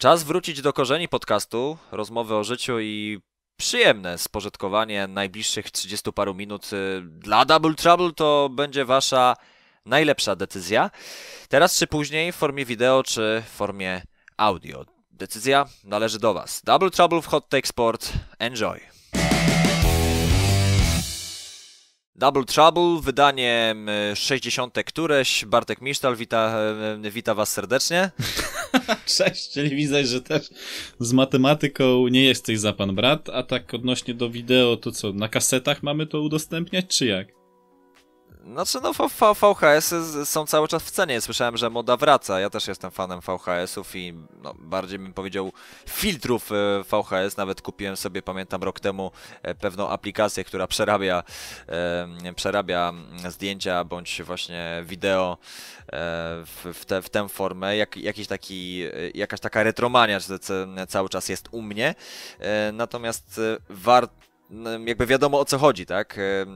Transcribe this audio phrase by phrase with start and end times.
[0.00, 3.18] Czas wrócić do korzeni podcastu, rozmowy o życiu i
[3.56, 9.36] przyjemne spożytkowanie najbliższych 30 paru minut y, dla Double Trouble to będzie wasza
[9.86, 10.90] najlepsza decyzja.
[11.48, 14.02] Teraz czy później w formie wideo czy w formie
[14.36, 14.84] audio.
[15.10, 16.62] Decyzja należy do was.
[16.64, 18.12] Double Trouble w Hot Take Sport.
[18.38, 18.99] Enjoy.
[22.20, 23.74] Double Trouble, wydanie
[24.14, 24.78] 60.
[24.86, 25.44] któreś.
[25.44, 26.58] Bartek Misztal, wita,
[27.04, 28.10] e, wita Was serdecznie.
[29.16, 30.50] Cześć, czyli widzę, że też
[30.98, 35.28] z matematyką nie jesteś za pan brat, a tak odnośnie do wideo, to co, na
[35.28, 37.39] kasetach mamy to udostępniać, czy jak?
[38.44, 41.20] Znaczy, no VHS -y są cały czas w cenie.
[41.20, 42.40] Słyszałem, że moda wraca.
[42.40, 45.52] Ja też jestem fanem VHS-ów i no, bardziej bym powiedział
[45.88, 46.54] filtrów e,
[46.84, 47.36] VHS.
[47.36, 49.10] Nawet kupiłem sobie, pamiętam, rok temu
[49.42, 51.22] e, pewną aplikację, która przerabia,
[51.68, 52.92] e, przerabia
[53.28, 55.86] zdjęcia bądź właśnie wideo e,
[56.46, 57.76] w, w, te, w tę formę.
[57.76, 58.82] Jak, jakiś taki,
[59.14, 60.18] jakaś taka retromania
[60.88, 61.94] cały czas jest u mnie.
[62.38, 64.29] E, natomiast warto
[64.86, 66.18] jakby wiadomo o co chodzi, tak?
[66.18, 66.46] E, e,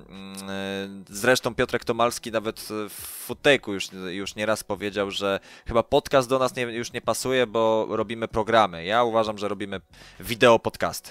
[1.09, 6.57] zresztą Piotrek Tomalski nawet w Footake'u już, już nieraz powiedział, że chyba podcast do nas
[6.57, 8.85] nie, już nie pasuje, bo robimy programy.
[8.85, 9.81] Ja uważam, że robimy
[10.21, 11.11] wideo podcasty.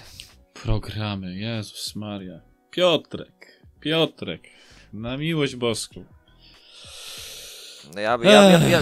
[0.54, 2.42] Programy, Jezus Maria.
[2.72, 4.42] Piotrek, Piotrek,
[4.94, 6.06] na miłość boską.
[7.96, 8.80] Ja, ja, ja, ja,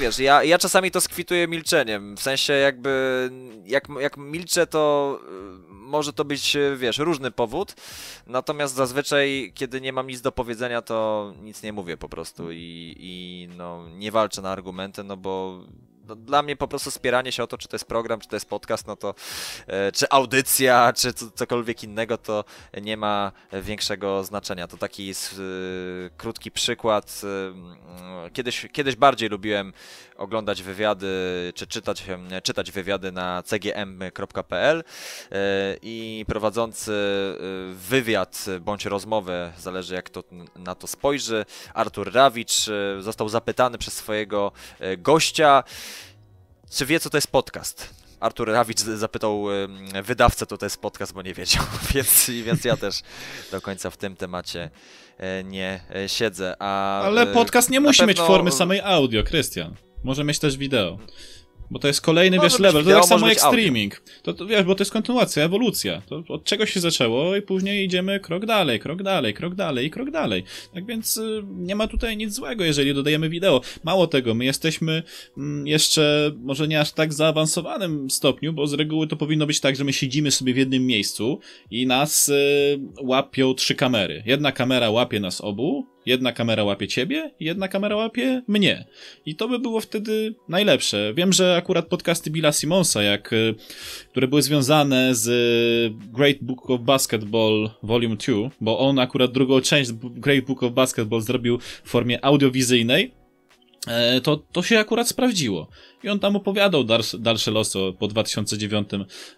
[0.00, 2.16] wiesz, ja, ja czasami to skwituję milczeniem.
[2.16, 3.30] W sensie jakby
[3.64, 7.74] jak, jak milczę, to y, może to być, y, wiesz, różny powód.
[8.26, 12.96] Natomiast zazwyczaj, kiedy nie mam nic do powiedzenia, to nic nie mówię po prostu i,
[12.98, 15.60] i no, nie walczę na argumenty, no bo
[16.16, 18.48] dla mnie po prostu spieranie się o to, czy to jest program, czy to jest
[18.48, 19.14] podcast, no to
[19.66, 22.44] e, czy audycja, czy cokolwiek innego, to
[22.82, 24.68] nie ma większego znaczenia.
[24.68, 25.14] To taki e,
[26.16, 27.20] krótki przykład.
[28.26, 29.72] E, kiedyś, kiedyś bardziej lubiłem
[30.16, 31.06] oglądać wywiady,
[31.54, 32.04] czy czytać,
[32.42, 34.84] czytać wywiady na cgm.pl
[35.82, 36.92] i prowadzący
[37.72, 40.24] wywiad bądź rozmowę, zależy jak to
[40.56, 42.66] na to spojrzy, Artur Rawicz
[43.00, 44.52] został zapytany przez swojego
[44.98, 45.64] gościa,
[46.74, 47.94] czy wie, co to jest podcast?
[48.20, 49.44] Artur Rawicz zapytał
[50.04, 51.62] wydawcę, co to jest podcast, bo nie wiedział,
[51.94, 53.00] więc, więc ja też
[53.50, 54.70] do końca w tym temacie
[55.18, 56.56] e, nie e, siedzę.
[56.58, 58.08] A, Ale e, podcast nie musi pewno...
[58.08, 59.74] mieć formy samej audio, Krystian.
[60.04, 60.98] Może mieć też wideo.
[61.70, 62.84] Bo to jest kolejny, wiesz, level.
[62.84, 64.02] To tak samo jak streaming.
[64.22, 66.02] To, to, wiesz, bo to jest kontynuacja, ewolucja.
[66.08, 69.90] To od czego się zaczęło i później idziemy krok dalej, krok dalej, krok dalej i
[69.90, 70.44] krok dalej.
[70.74, 73.60] Tak więc y, nie ma tutaj nic złego, jeżeli dodajemy wideo.
[73.84, 75.02] Mało tego, my jesteśmy
[75.36, 79.76] mm, jeszcze może nie aż tak zaawansowanym stopniu, bo z reguły to powinno być tak,
[79.76, 84.22] że my siedzimy sobie w jednym miejscu i nas y, łapią trzy kamery.
[84.26, 88.84] Jedna kamera łapie nas obu, Jedna kamera łapie ciebie, jedna kamera łapie mnie.
[89.26, 91.14] I to by było wtedy najlepsze.
[91.14, 93.54] Wiem, że akurat podcasty Billa Simonsa, jak, y,
[94.10, 95.26] które były związane z
[96.12, 101.20] Great Book of Basketball Volume 2, bo on akurat drugą część Great Book of Basketball
[101.20, 103.14] zrobił w formie audiowizyjnej,
[103.86, 105.68] e, to, to się akurat sprawdziło.
[106.02, 108.88] I on tam opowiadał dalsze, dalsze losy po 2009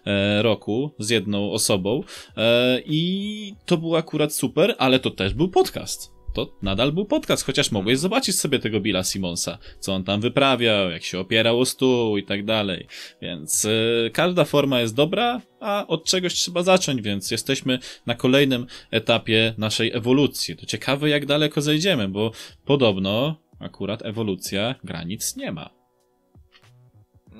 [0.05, 2.03] e, roku z jedną osobą.
[2.37, 7.45] E, I to było akurat super, ale to też był podcast to nadal był podcast,
[7.45, 11.65] chociaż mogłeś zobaczyć sobie tego Billa Simonsa, co on tam wyprawiał, jak się opierał o
[11.65, 12.87] stół i tak dalej.
[13.21, 18.65] Więc yy, każda forma jest dobra, a od czegoś trzeba zacząć, więc jesteśmy na kolejnym
[18.91, 20.55] etapie naszej ewolucji.
[20.55, 22.31] To ciekawe, jak daleko zejdziemy, bo
[22.65, 25.76] podobno akurat ewolucja granic nie ma.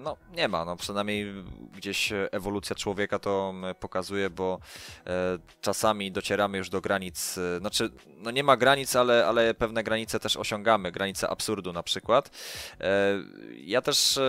[0.04, 1.34] No, nie ma, no przynajmniej
[1.76, 4.60] gdzieś ewolucja człowieka to pokazuje, bo
[5.08, 9.84] e, czasami docieramy już do granic, e, znaczy, no nie ma granic, ale, ale pewne
[9.84, 12.30] granice też osiągamy, granice absurdu na przykład.
[12.80, 13.14] E,
[13.58, 14.20] ja też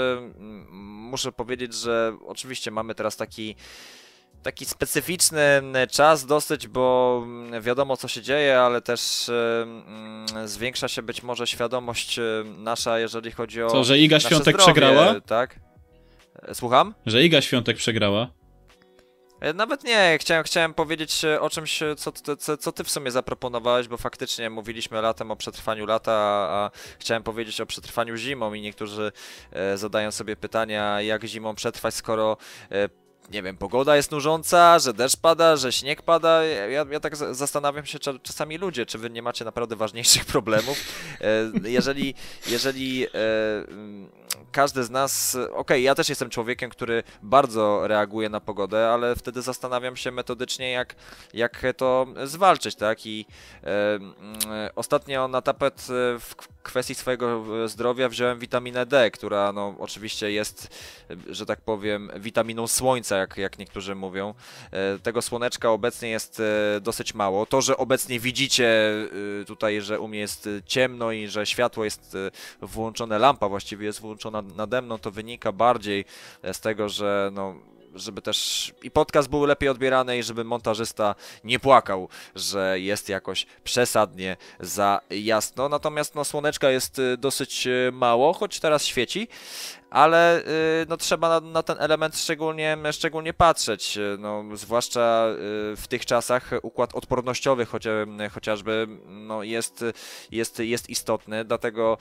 [0.70, 3.56] muszę powiedzieć, że oczywiście mamy teraz taki
[4.42, 7.26] taki specyficzny czas dosyć, bo
[7.60, 9.30] wiadomo co się dzieje, ale też
[10.44, 13.70] zwiększa się być może świadomość nasza, jeżeli chodzi o.
[13.70, 15.20] Co, że Iga Świątek zdrowie, przegrała?
[15.20, 15.60] Tak.
[16.42, 16.94] E, słucham?
[17.06, 18.30] Że Iga Świątek przegrała.
[19.40, 23.88] E, nawet nie, chciałem, chciałem powiedzieć o czymś, co, co, co ty w sumie zaproponowałeś,
[23.88, 26.12] bo faktycznie mówiliśmy latem o przetrwaniu lata,
[26.50, 29.12] a chciałem powiedzieć o przetrwaniu zimą i niektórzy
[29.52, 32.36] e, zadają sobie pytania, jak zimą przetrwać, skoro
[33.30, 36.44] nie wiem, pogoda jest nużąca, że deszcz pada, że śnieg pada.
[36.44, 40.78] Ja, ja tak zastanawiam się czasami ludzie, czy wy nie macie naprawdę ważniejszych problemów.
[41.20, 42.14] E, jeżeli,
[42.46, 43.08] jeżeli e,
[44.52, 49.16] każdy z nas, okej, okay, ja też jestem człowiekiem, który bardzo reaguje na pogodę, ale
[49.16, 50.94] wtedy zastanawiam się metodycznie, jak,
[51.34, 53.06] jak to zwalczyć, tak?
[53.06, 53.26] I
[53.64, 55.86] e, ostatnio na tapet
[56.20, 56.34] w
[56.68, 60.68] kwestii swojego zdrowia wziąłem witaminę D, która no oczywiście jest,
[61.30, 64.34] że tak powiem, witaminą słońca, jak, jak niektórzy mówią.
[64.70, 67.46] E, tego słoneczka obecnie jest e, dosyć mało.
[67.46, 68.92] To, że obecnie widzicie
[69.42, 72.16] e, tutaj, że u mnie jest ciemno i że światło jest
[72.62, 76.04] włączone, lampa właściwie jest włączona nade mną, to wynika bardziej
[76.52, 77.54] z tego, że no
[77.94, 81.14] żeby też i podcast był lepiej odbierany i żeby montażysta
[81.44, 85.68] nie płakał, że jest jakoś przesadnie za jasno.
[85.68, 89.28] Natomiast no, słoneczka jest dosyć mało, choć teraz świeci
[89.90, 95.26] ale y, no, trzeba na, na, ten element szczególnie, szczególnie patrzeć, y, no, zwłaszcza
[95.72, 97.66] y, w tych czasach układ odpornościowy
[98.32, 99.84] chociażby no, jest,
[100.30, 101.98] jest, jest istotny, dlatego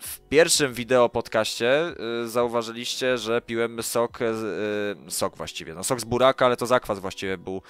[0.00, 1.94] w pierwszym wideo podcaście
[2.24, 4.18] zauważyliście, że piłem sok,
[5.08, 7.62] sok właściwie, no sok z buraka, ale to zakwas właściwie był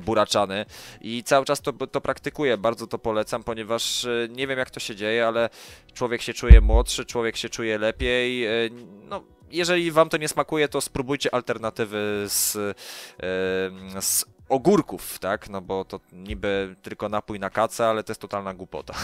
[0.00, 0.66] buraczany
[1.00, 4.96] i cały czas to, to praktykuję, bardzo to polecam, ponieważ nie wiem jak to się
[4.96, 5.50] dzieje, ale
[5.94, 8.46] człowiek się czuje młodszy, człowiek się czuje lepiej.
[8.66, 8.70] E,
[9.08, 15.48] no, jeżeli wam to nie smakuje, to spróbujcie alternatywy z, e, z ogórków, tak?
[15.48, 18.94] No bo to niby tylko napój na kacę, ale to jest totalna głupota.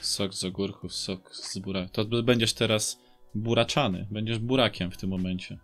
[0.00, 1.88] Sok z ogórków, sok z buraka.
[1.88, 2.98] To będziesz teraz
[3.34, 5.58] buraczany, będziesz burakiem w tym momencie.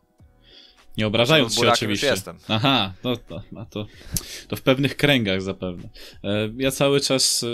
[0.96, 2.06] Nie obrażając się oczywiście.
[2.06, 2.38] Już jestem.
[2.48, 3.86] Aha, no to, a to,
[4.48, 5.88] to w pewnych kręgach zapewne.
[6.24, 7.44] E, ja cały czas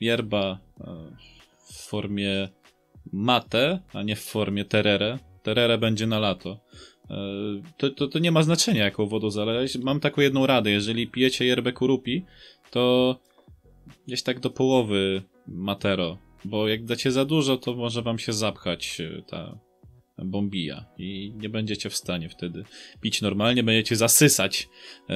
[0.00, 0.58] yerba
[1.88, 2.48] formie
[3.12, 5.18] mate, a nie w formie terere.
[5.42, 6.60] Terere będzie na lato.
[7.10, 7.16] E,
[7.76, 9.76] to, to, to nie ma znaczenia, jaką wodą zalać.
[9.78, 10.70] Mam taką jedną radę.
[10.70, 12.24] Jeżeli pijecie yerbę kurupi,
[12.70, 13.16] to
[14.06, 19.00] gdzieś tak do połowy matero, bo jak dacie za dużo, to może wam się zapchać
[19.00, 19.58] e, ta
[20.18, 22.64] bombija i nie będziecie w stanie wtedy
[23.00, 24.68] pić normalnie, będziecie zasysać
[25.10, 25.14] e,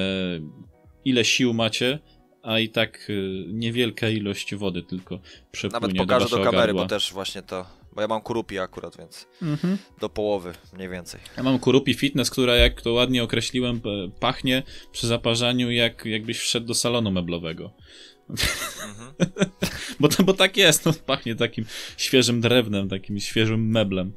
[1.05, 1.99] ile sił macie,
[2.43, 3.13] a i tak
[3.47, 5.21] niewielka ilość wody tylko
[5.53, 6.83] przepłynie Nawet pokażę do, do kamery, gardła.
[6.83, 9.79] bo też właśnie to, bo ja mam kurupi akurat, więc mhm.
[10.01, 11.21] do połowy mniej więcej.
[11.37, 13.81] Ja mam kurupi fitness, która jak to ładnie określiłem,
[14.21, 14.63] pachnie
[14.93, 17.71] przy zaparzaniu jak jakbyś wszedł do salonu meblowego.
[18.29, 19.15] Mhm.
[20.01, 21.65] bo, to, bo tak jest, no, pachnie takim
[21.97, 24.13] świeżym drewnem, takim świeżym meblem.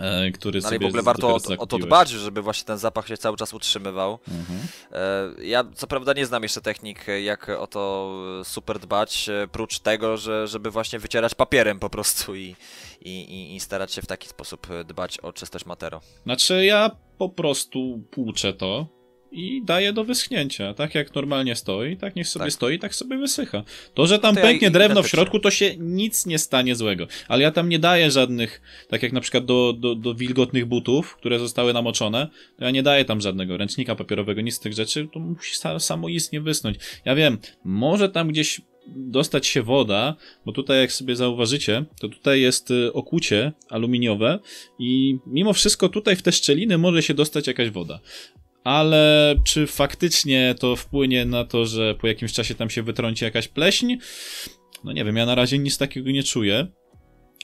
[0.00, 3.08] E, który no, ale w ogóle warto o, o, to dbać, żeby właśnie ten zapach
[3.08, 4.18] się cały czas utrzymywał.
[4.28, 4.58] Mhm.
[4.92, 8.12] E, ja co prawda nie znam jeszcze technik, jak o to
[8.44, 12.56] super dbać, e, prócz tego, że, żeby właśnie wycierać papierem po prostu i,
[13.00, 16.00] i, i starać się w taki sposób dbać o czystość matero.
[16.24, 18.95] Znaczy ja po prostu płuczę to,
[19.36, 20.74] i daje do wyschnięcia.
[20.74, 22.52] Tak jak normalnie stoi, tak niech sobie tak.
[22.52, 23.62] stoi, tak sobie wysycha.
[23.94, 27.06] To, że tam to pęknie ja drewno w środku, to się nic nie stanie złego.
[27.28, 31.16] Ale ja tam nie daję żadnych, tak jak na przykład do, do, do wilgotnych butów,
[31.16, 32.28] które zostały namoczone,
[32.58, 36.40] to ja nie daję tam żadnego ręcznika papierowego, nic z tych rzeczy, to musi samoistnie
[36.40, 36.76] wysnąć.
[37.04, 40.14] Ja wiem, może tam gdzieś dostać się woda,
[40.46, 44.38] bo tutaj jak sobie zauważycie, to tutaj jest y, okucie aluminiowe
[44.78, 48.00] i mimo wszystko tutaj w te szczeliny może się dostać jakaś woda
[48.66, 53.48] ale czy faktycznie to wpłynie na to, że po jakimś czasie tam się wytrąci jakaś
[53.48, 53.96] pleśń?
[54.84, 56.66] No nie wiem, ja na razie nic takiego nie czuję.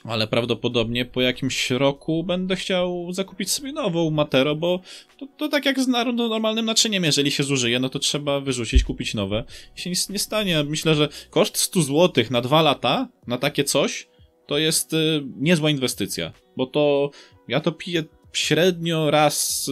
[0.05, 4.81] Ale prawdopodobnie po jakimś roku będę chciał zakupić sobie nową Matero, bo
[5.19, 9.15] to, to tak jak z normalnym naczyniem, jeżeli się zużyje, no to trzeba wyrzucić, kupić
[9.15, 9.45] nowe.
[9.77, 10.65] I się nic nie stanie.
[10.65, 14.09] Myślę, że koszt 100 zł na dwa lata, na takie coś,
[14.47, 16.33] to jest y, niezła inwestycja.
[16.57, 17.11] Bo to
[17.49, 19.71] ja to piję średnio raz,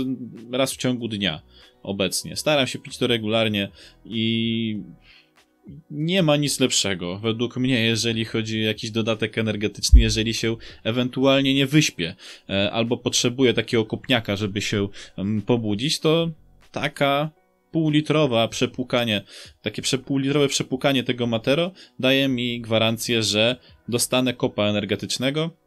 [0.52, 1.42] raz w ciągu dnia
[1.82, 2.36] obecnie.
[2.36, 3.68] Staram się pić to regularnie
[4.04, 4.82] i
[5.90, 11.54] nie ma nic lepszego, według mnie, jeżeli chodzi o jakiś dodatek energetyczny, jeżeli się ewentualnie
[11.54, 12.14] nie wyśpię
[12.48, 14.88] e, albo potrzebuję takiego kopniaka, żeby się
[15.46, 16.30] pobudzić, to
[16.72, 17.30] taka
[17.72, 19.22] półlitrowa przepłukanie,
[19.62, 23.56] takie półlitrowe przepłukanie tego matero daje mi gwarancję, że
[23.88, 25.59] dostanę kopa energetycznego, Mm,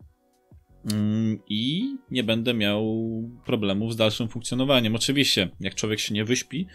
[1.50, 3.04] i nie będę miał
[3.46, 4.96] problemów z dalszym funkcjonowaniem.
[4.96, 6.68] Oczywiście, jak człowiek się nie wyśpi,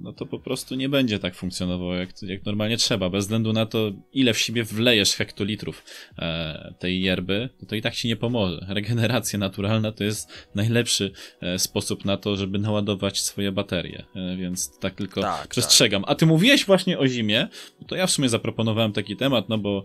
[0.00, 3.10] no to po prostu nie będzie tak funkcjonował jak, jak normalnie trzeba.
[3.10, 5.84] Bez względu na to, ile w siebie wlejesz hektolitrów
[6.18, 8.66] e, tej yerby, to, to i tak ci nie pomoże.
[8.68, 14.04] Regeneracja naturalna to jest najlepszy e, sposób na to, żeby naładować swoje baterie.
[14.14, 16.02] E, więc tak tylko tak, przestrzegam.
[16.02, 16.10] Tak.
[16.10, 17.48] A ty mówiłeś właśnie o zimie,
[17.86, 19.84] to ja w sumie zaproponowałem taki temat, no bo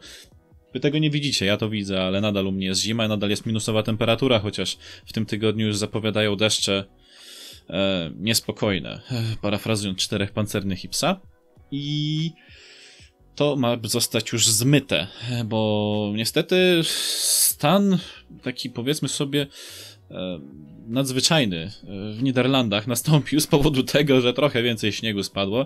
[0.74, 3.46] Wy tego nie widzicie, ja to widzę, ale nadal u mnie jest zima, nadal jest
[3.46, 6.86] minusowa temperatura, chociaż w tym tygodniu już zapowiadają deszcze.
[7.70, 9.02] e, niespokojne,
[9.42, 11.22] parafrazując czterech pancernych i psa.
[11.72, 12.32] I
[13.36, 15.08] to ma zostać już zmyte,
[15.46, 17.98] bo niestety stan
[18.44, 19.48] taki powiedzmy sobie e,
[20.88, 21.72] nadzwyczajny e,
[22.14, 25.66] w Niderlandach nastąpił z powodu tego, że trochę więcej śniegu spadło.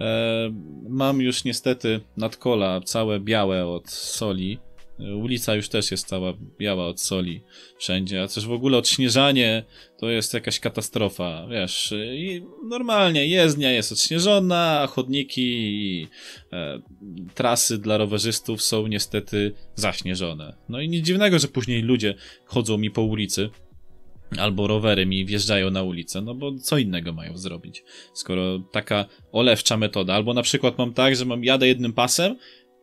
[0.00, 0.52] E,
[0.88, 4.58] mam już niestety nadkola całe białe od soli
[4.98, 7.40] Ulica już też jest cała biała od soli
[7.78, 9.64] wszędzie, a też w ogóle odśnieżanie
[9.98, 16.08] to jest jakaś katastrofa, wiesz, i normalnie jezdnia jest odśnieżona, a chodniki i
[16.52, 16.80] e,
[17.34, 20.56] trasy dla rowerzystów są niestety zaśnieżone.
[20.68, 23.50] No i nic dziwnego, że później ludzie chodzą mi po ulicy,
[24.38, 29.76] albo rowery mi wjeżdżają na ulicę, no bo co innego mają zrobić, skoro taka olewcza
[29.76, 32.36] metoda, albo na przykład mam tak, że mam jadę jednym pasem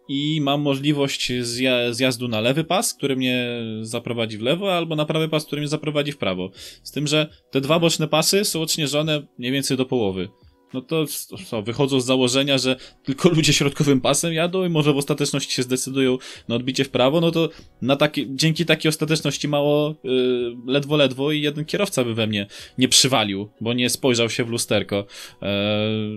[0.08, 3.48] i mam możliwość zja zjazdu na lewy pas, który mnie
[3.82, 6.52] zaprowadzi w lewo, albo na prawy pas, który mnie zaprowadzi w prawo.
[6.84, 10.30] Z tym, że te dwa boczne pasy są odśnieżone mniej więcej do połowy
[10.74, 11.06] no to
[11.50, 15.64] co, wychodzą z założenia, że tylko ludzie środkowym pasem jadą i może w ostateczności się
[15.64, 17.50] zdecydują na odbicie w prawo, no to
[17.82, 22.48] na taki, dzięki takiej ostateczności mało yy, ledwo, ledwo i jeden kierowca by we mnie
[22.78, 25.06] nie przywalił, bo nie spojrzał się w lusterko,
[25.42, 25.48] yy,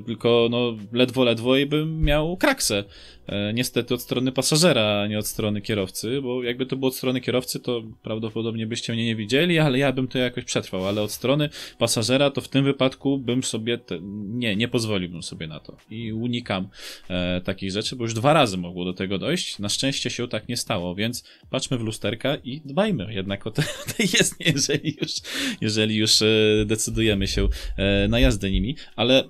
[0.06, 2.84] tylko no ledwo, ledwo i bym miał kraksę.
[3.26, 6.96] E, niestety od strony pasażera, a nie od strony kierowcy, bo jakby to było od
[6.96, 11.02] strony kierowcy, to prawdopodobnie byście mnie nie widzieli, ale ja bym to jakoś przetrwał, ale
[11.02, 11.48] od strony
[11.78, 16.12] pasażera to w tym wypadku bym sobie, te, nie, nie pozwoliłbym sobie na to i
[16.12, 16.68] unikam
[17.08, 20.48] e, takich rzeczy, bo już dwa razy mogło do tego dojść, na szczęście się tak
[20.48, 23.62] nie stało, więc patrzmy w lusterka i dbajmy jednak o te,
[23.96, 25.12] te jezdnie, jeżeli już,
[25.60, 26.26] jeżeli już e,
[26.66, 29.24] decydujemy się e, na jazdę nimi, ale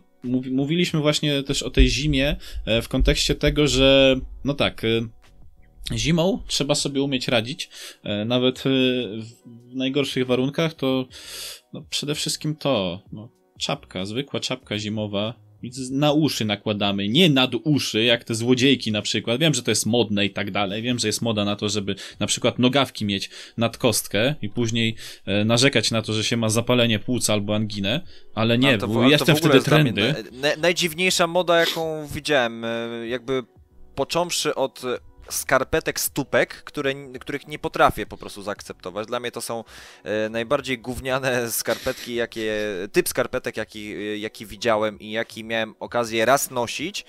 [0.51, 4.83] mówiliśmy właśnie też o tej zimie e, w kontekście tego, że no tak,
[5.95, 7.71] zimą trzeba sobie umieć radzić.
[8.27, 8.63] Nawet
[9.71, 11.09] w najgorszych warunkach to
[11.73, 15.47] no przede wszystkim to, no, czapka, zwykła czapka zimowa
[15.91, 19.41] na uszy nakładamy, nie nad uszy, jak te złodziejki na przykład.
[19.41, 20.83] Wiem, że to jest modne i tak dalej.
[20.83, 24.97] Wiem, że jest moda na to, żeby na przykład nogawki mieć nad kostkę i później
[25.27, 28.01] e, narzekać na to, że się ma zapalenie płuca albo anginę,
[28.35, 30.15] ale nie, to, bo jestem wtedy trendy.
[30.33, 33.43] Na, najdziwniejsza moda, jaką widziałem, e, jakby
[33.95, 34.83] począwszy od
[35.31, 39.07] skarpetek stópek, które, których nie potrafię po prostu zaakceptować.
[39.07, 39.65] Dla mnie to są
[40.05, 42.53] e, najbardziej gówniane skarpetki, jakie,
[42.93, 47.05] typ skarpetek, jaki, e, jaki widziałem i jaki miałem okazję raz nosić.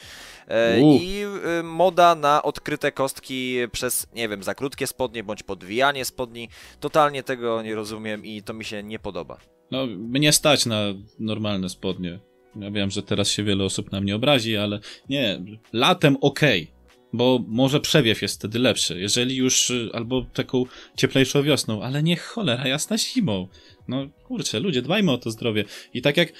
[0.47, 1.23] E, I
[1.63, 6.49] moda na odkryte kostki przez, nie wiem, za krótkie spodnie bądź podwijanie spodni.
[6.79, 9.37] Totalnie tego nie rozumiem i to mi się nie podoba.
[9.71, 10.79] No, mnie stać na
[11.19, 12.19] normalne spodnie.
[12.55, 15.41] Ja wiem, że teraz się wiele osób na mnie obrazi, ale nie,
[15.73, 16.63] latem okej.
[16.63, 16.76] Okay
[17.17, 20.63] bo może przewiew jest wtedy lepszy, jeżeli już, y, albo taką
[20.97, 23.47] cieplejszą wiosną, ale nie cholera jasna zimą.
[23.87, 25.65] No kurczę, ludzie, dbajmy o to zdrowie.
[25.93, 26.33] I tak jak y,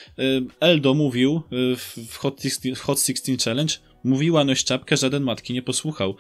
[0.60, 1.76] Eldo mówił y,
[2.08, 6.16] w Hot 16, Hot 16 Challenge, mówiła noś czapkę, żaden matki nie posłuchał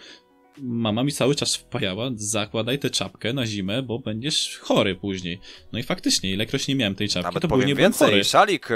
[0.62, 5.40] mama mi cały czas wpajała, zakładaj tę czapkę na zimę, bo będziesz chory później.
[5.72, 8.24] No i faktycznie, ilekroć nie miałem tej czapki, Nawet to później więcej, chory.
[8.24, 8.68] szalik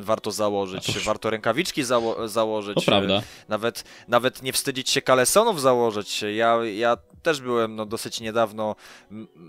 [0.00, 0.92] warto założyć, to...
[1.04, 2.74] warto rękawiczki zało założyć.
[2.74, 3.22] To prawda.
[3.48, 6.22] Nawet, nawet nie wstydzić się kalesonów założyć.
[6.22, 8.76] Ja, ja też byłem no, dosyć niedawno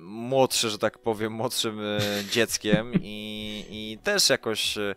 [0.02, 2.00] młodszy, że tak powiem, młodszym e,
[2.32, 4.96] dzieckiem i, i też jakoś e,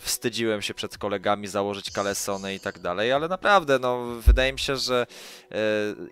[0.00, 4.76] wstydziłem się przed kolegami założyć kalesony i tak dalej, ale naprawdę, no, wydaje mi się,
[4.76, 5.06] że
[5.50, 5.56] e,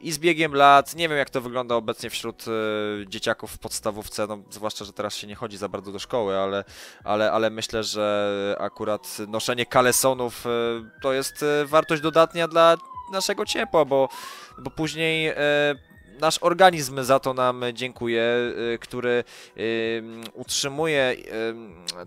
[0.01, 2.45] i z biegiem lat, nie wiem jak to wygląda obecnie wśród
[3.07, 6.65] dzieciaków w podstawówce, no, zwłaszcza, że teraz się nie chodzi za bardzo do szkoły, ale,
[7.05, 10.45] ale, ale myślę, że akurat noszenie kalesonów
[11.03, 12.77] to jest wartość dodatnia dla
[13.13, 14.09] naszego ciepła, bo,
[14.59, 15.35] bo później
[16.21, 18.23] nasz organizm za to nam dziękuje,
[18.75, 19.25] y, który
[20.33, 21.17] utrzymuje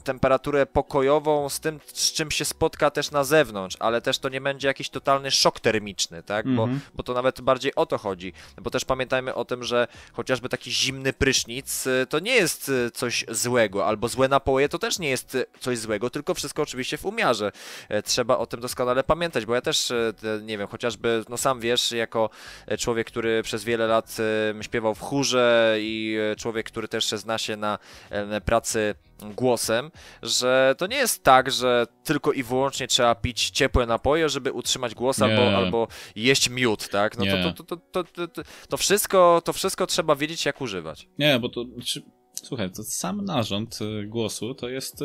[0.03, 4.41] temperaturę pokojową z tym, z czym się spotka też na zewnątrz, ale też to nie
[4.41, 6.45] będzie jakiś totalny szok termiczny, tak?
[6.45, 6.57] Mm -hmm.
[6.57, 6.81] Bo, mhm.
[6.93, 8.33] bo to nawet bardziej o to chodzi.
[8.61, 12.91] Bo też pamiętajmy o tym, że chociażby taki zimny prysznic y, to nie jest y,
[12.91, 17.05] coś złego, albo złe napoje to też nie jest coś złego, tylko wszystko oczywiście w
[17.05, 17.51] umiarze.
[17.89, 19.93] E, trzeba o tym doskonale pamiętać, bo ja też,
[20.41, 22.29] nie wiem, chociażby, no sam wiesz, jako
[22.67, 24.18] e, człowiek, który przez wiele lat lat
[24.62, 28.96] śpiewał w chórze i e, człowiek, który też zna się na e, pracy
[29.36, 34.51] głosem, że to nie jest tak, że tylko i wyłącznie trzeba pić ciepłe napoje, żeby
[34.51, 37.18] utrzymać głos albo, albo jeść miód, tak?
[37.18, 41.08] No to, to, to, to, to, wszystko, to wszystko trzeba wiedzieć, jak używać.
[41.20, 42.01] Nie, bo to znaczy,
[42.44, 45.04] słuchaj, to sam narząd e, głosu to jest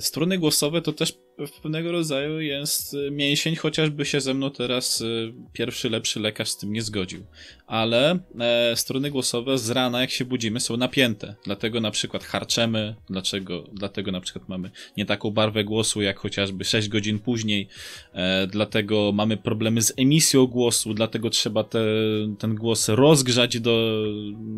[0.00, 1.12] struny głosowe to też
[1.62, 6.56] pewnego rodzaju jest y, mięsień, chociażby się ze mną teraz y, pierwszy lepszy lekarz z
[6.56, 7.26] tym nie zgodził.
[7.66, 11.34] Ale e, strony głosowe z rana, jak się budzimy, są napięte.
[11.44, 16.64] Dlatego na przykład harczemy, dlaczego, dlatego na przykład mamy nie taką barwę głosu, jak chociażby
[16.64, 17.68] 6 godzin później,
[18.12, 21.84] e, dlatego mamy problemy z emisją głosu, dlatego trzeba te,
[22.38, 24.04] ten głos rozgrzać do,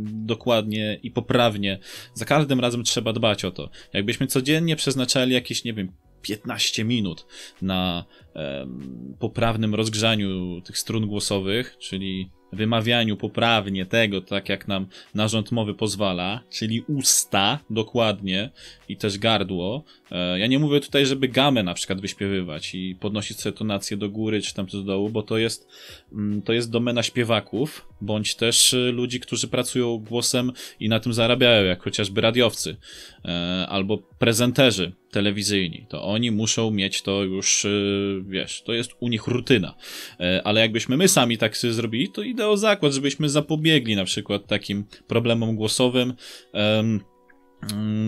[0.05, 1.79] dokładnie i poprawnie.
[2.15, 3.71] Za każdym razem trzeba dbać o to.
[3.93, 7.27] Jakbyśmy codziennie przeznaczali jakieś, nie wiem, 15 minut
[7.63, 15.53] na um, poprawnym rozgrzaniu tych strun głosowych, czyli wymawianiu poprawnie tego, tak jak nam narząd
[15.53, 18.51] mowy pozwala, czyli usta dokładnie
[18.89, 19.85] i też gardło.
[20.11, 24.09] E, ja nie mówię tutaj, żeby gamę na przykład wyśpiewywać i podnosić sobie tonację do
[24.11, 25.69] góry czy tam do dołu, bo to jest,
[26.13, 31.13] mm, to jest domena śpiewaków, bądź też y, ludzi, którzy pracują głosem i na tym
[31.13, 32.77] zarabiają, jak chociażby radiowcy
[33.25, 35.87] e, albo prezenterzy telewizyjni.
[35.89, 39.75] To oni muszą mieć to już, y, wiesz, to jest u nich rutyna.
[40.21, 44.47] E, ale jakbyśmy my sami tak sobie zrobili, to o zakład, żebyśmy zapobiegli na przykład
[44.47, 46.15] takim problemom głosowym
[46.53, 47.05] mm,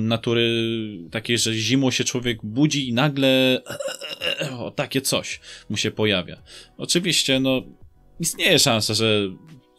[0.09, 0.51] natury
[1.11, 3.63] takiej, że zimą się człowiek budzi i nagle
[4.59, 6.43] o, takie coś mu się pojawia.
[6.77, 7.63] Oczywiście, no,
[8.21, 9.31] istnieje szansa, że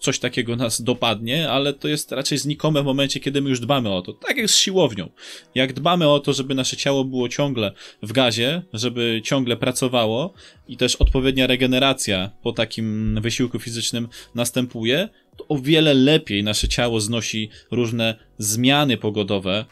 [0.02, 3.90] coś takiego nas dopadnie, ale to jest raczej znikome w momencie, kiedy my już dbamy
[3.94, 4.14] o to.
[4.14, 5.10] Tak jak z siłownią.
[5.56, 7.72] Jak dbamy o to, żeby nasze ciało było ciągle
[8.04, 10.34] w gazie, żeby ciągle pracowało
[10.68, 17.00] i też odpowiednia regeneracja po takim wysiłku fizycznym następuje, to o wiele lepiej nasze ciało
[17.00, 19.66] znosi różne zmiany pogodowe,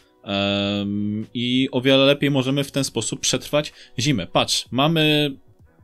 [1.33, 4.27] I o wiele lepiej możemy w ten sposób przetrwać zimę.
[4.27, 5.31] Patrz, mamy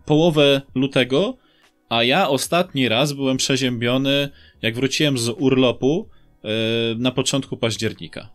[0.06, 1.38] połowę lutego,
[1.90, 4.30] a ja ostatni raz byłem przeziębiony,
[4.62, 6.10] jak wróciłem z urlopu
[6.44, 6.50] yy,
[6.98, 8.30] na początku października.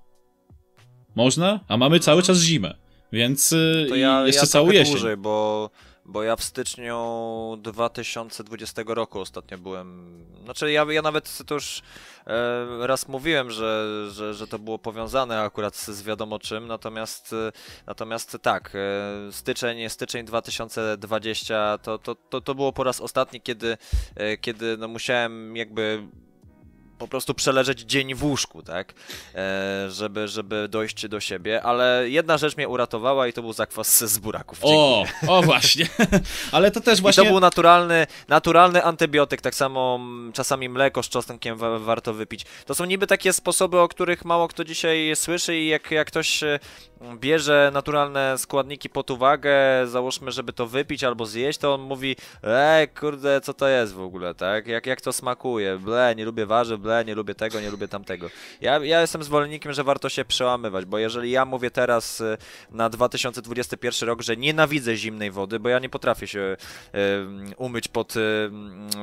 [1.15, 1.61] Można?
[1.69, 2.75] A mamy cały czas zimę.
[3.13, 4.95] Więc yy, ja, jeszcze ja całą jesień.
[4.95, 5.71] dłużej, bo
[6.11, 10.19] bo ja w styczniu 2020 roku ostatnio byłem.
[10.45, 11.83] Znaczy, ja, ja nawet to już
[12.27, 17.53] e, raz mówiłem, że, że, że to było powiązane akurat z wiadomo czym, natomiast, e,
[17.87, 23.77] natomiast tak, e, styczeń, styczeń 2020 to, to, to, to było po raz ostatni, kiedy,
[24.17, 26.03] e, kiedy no musiałem jakby
[27.01, 28.95] po prostu przeleżeć dzień w łóżku, tak?
[29.35, 34.05] E, żeby, żeby dojść do siebie, ale jedna rzecz mnie uratowała i to był zakwas
[34.05, 34.59] z buraków.
[34.63, 35.87] O, o właśnie.
[36.53, 37.23] ale to też właśnie...
[37.23, 40.01] I to był naturalny, naturalny antybiotyk, tak samo
[40.33, 42.45] czasami mleko z czosnkiem warto wypić.
[42.67, 46.43] To są niby takie sposoby, o których mało kto dzisiaj słyszy i jak, jak ktoś
[46.43, 46.59] e,
[47.21, 49.53] bierze naturalne składniki pod uwagę,
[49.87, 54.01] załóżmy, żeby to wypić albo zjeść, to on mówi, ej, kurde, co to jest w
[54.01, 54.67] ogóle, tak?
[54.67, 55.79] Jak, jak to smakuje?
[55.79, 58.31] Ble, nie lubię warzyw, ble, nie lubię tego, nie lubię tamtego.
[58.61, 62.37] Ja, ja jestem zwolennikiem, że warto się przełamywać, bo jeżeli ja mówię teraz y,
[62.71, 66.57] na 2021 rok, że nienawidzę zimnej wody, bo ja nie potrafię się
[67.51, 68.19] y, umyć pod, y,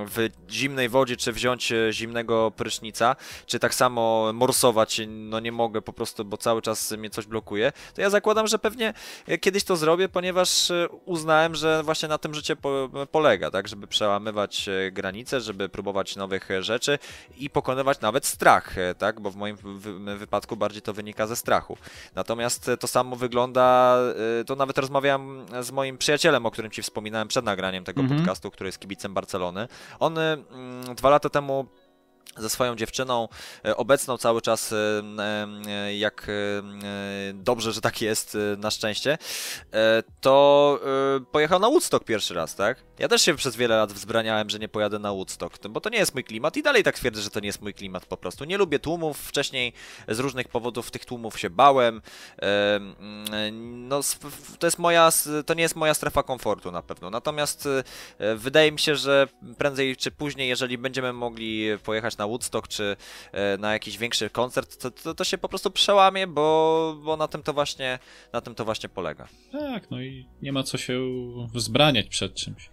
[0.05, 5.93] w zimnej wodzie, czy wziąć zimnego prysznica, czy tak samo morsować, no nie mogę po
[5.93, 8.93] prostu, bo cały czas mnie coś blokuje, to ja zakładam, że pewnie
[9.41, 10.71] kiedyś to zrobię, ponieważ
[11.05, 16.49] uznałem, że właśnie na tym życie po, polega, tak, żeby przełamywać granice, żeby próbować nowych
[16.59, 16.99] rzeczy
[17.37, 19.19] i pokonywać nawet strach, e, tak?
[19.19, 19.57] Bo w moim
[20.17, 21.77] wypadku bardziej to wynika ze strachu.
[22.15, 23.97] Natomiast e, to samo wygląda,
[24.41, 28.11] e, to nawet rozmawiałem z moim przyjacielem, o którym ci wspominałem przed nagraniem tego mm
[28.11, 28.17] -hmm.
[28.17, 29.67] podcastu, który jest kibicem Barcelony.
[29.99, 30.45] On mm,
[30.95, 31.67] dwa lata temu
[32.37, 33.27] ze swoją dziewczyną,
[33.75, 34.73] obecną cały czas,
[35.97, 36.27] jak
[37.33, 39.17] dobrze, że tak jest, na szczęście,
[40.21, 40.79] to
[41.31, 42.83] pojechał na Woodstock pierwszy raz, tak?
[42.99, 45.97] Ja też się przez wiele lat wzbraniałem, że nie pojadę na Woodstock, bo to nie
[45.97, 48.45] jest mój klimat i dalej tak twierdzę, że to nie jest mój klimat po prostu.
[48.45, 49.73] Nie lubię tłumów, wcześniej
[50.07, 52.01] z różnych powodów tych tłumów się bałem.
[53.51, 54.01] No,
[54.59, 55.09] to jest moja,
[55.45, 57.09] to nie jest moja strefa komfortu na pewno.
[57.09, 57.67] Natomiast
[58.19, 62.95] e, wydaje mi się, że prędzej czy później, jeżeli będziemy mogli pojechać na Woodstock czy
[63.31, 67.27] e, na jakiś większy koncert, to, to, to się po prostu przełamie, bo, bo na
[67.27, 67.99] tym to właśnie
[68.33, 69.27] na tym to właśnie polega.
[69.51, 71.01] Tak, no i nie ma co się
[71.53, 72.69] wzbraniać przed czymś.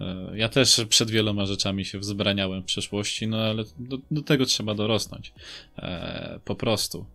[0.00, 4.46] E, ja też przed wieloma rzeczami się wzbraniałem w przeszłości, no ale do, do tego
[4.46, 5.32] trzeba dorosnąć.
[5.78, 7.06] E, po prostu.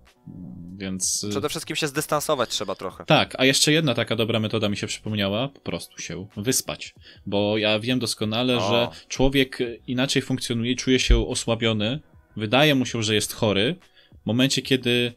[0.77, 1.23] Więc.
[1.23, 3.05] E, Przede wszystkim się zdystansować trzeba trochę.
[3.05, 6.95] Tak, a jeszcze jedna taka dobra metoda mi się przypomniała: po prostu się wyspać.
[7.25, 8.69] Bo ja wiem doskonale, o.
[8.69, 11.99] że człowiek inaczej funkcjonuje, czuje się osłabiony,
[12.37, 13.75] wydaje mu się, że jest chory.
[14.23, 15.13] W momencie, kiedy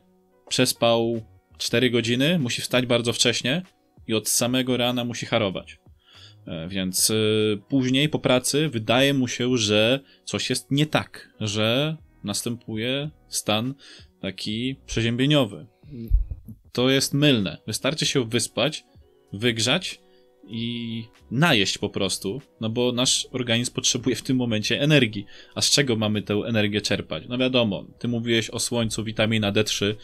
[0.48, 1.22] przespał
[1.58, 3.62] 4 godziny, musi wstać bardzo wcześnie
[4.06, 5.78] i od samego rana musi harować.
[6.46, 7.14] E, więc e,
[7.68, 13.74] później po pracy wydaje mu się, że coś jest nie tak, że następuje stan
[14.20, 15.66] taki przeziębieniowy.
[16.72, 17.58] To jest mylne.
[17.66, 18.84] Wystarczy się wyspać,
[19.32, 20.00] wygrzać
[20.48, 25.26] i najeść po prostu, no bo nasz organizm potrzebuje w tym momencie energii.
[25.54, 27.24] A z czego mamy tę energię czerpać?
[27.28, 29.94] No wiadomo, ty mówiłeś o słońcu, witamina D3.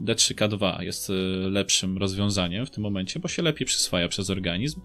[0.00, 1.12] D3K2 jest e,
[1.50, 4.80] lepszym rozwiązaniem w tym momencie, bo się lepiej przyswaja przez organizm.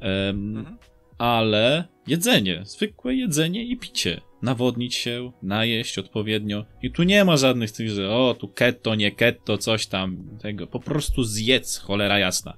[0.00, 0.78] Mhm.
[1.18, 4.20] Ale jedzenie, zwykłe jedzenie i picie.
[4.42, 6.64] Nawodnić się, najeść odpowiednio.
[6.82, 10.66] I tu nie ma żadnych tych, że o, tu keto, nie keto, coś tam, tego.
[10.66, 12.56] Po prostu zjedz, cholera jasna.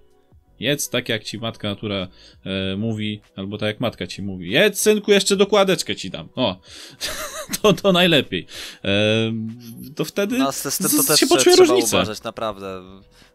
[0.60, 2.08] Jedz tak jak ci matka natura
[2.44, 4.50] e, mówi, albo tak jak matka ci mówi.
[4.50, 6.28] Jedz, synku, jeszcze dokładeczkę ci dam.
[6.34, 6.60] O,
[7.62, 8.46] to, to najlepiej.
[8.84, 8.88] E,
[9.96, 11.96] to wtedy no, z, z to też się poczuje różnica.
[11.96, 12.82] uważać, naprawdę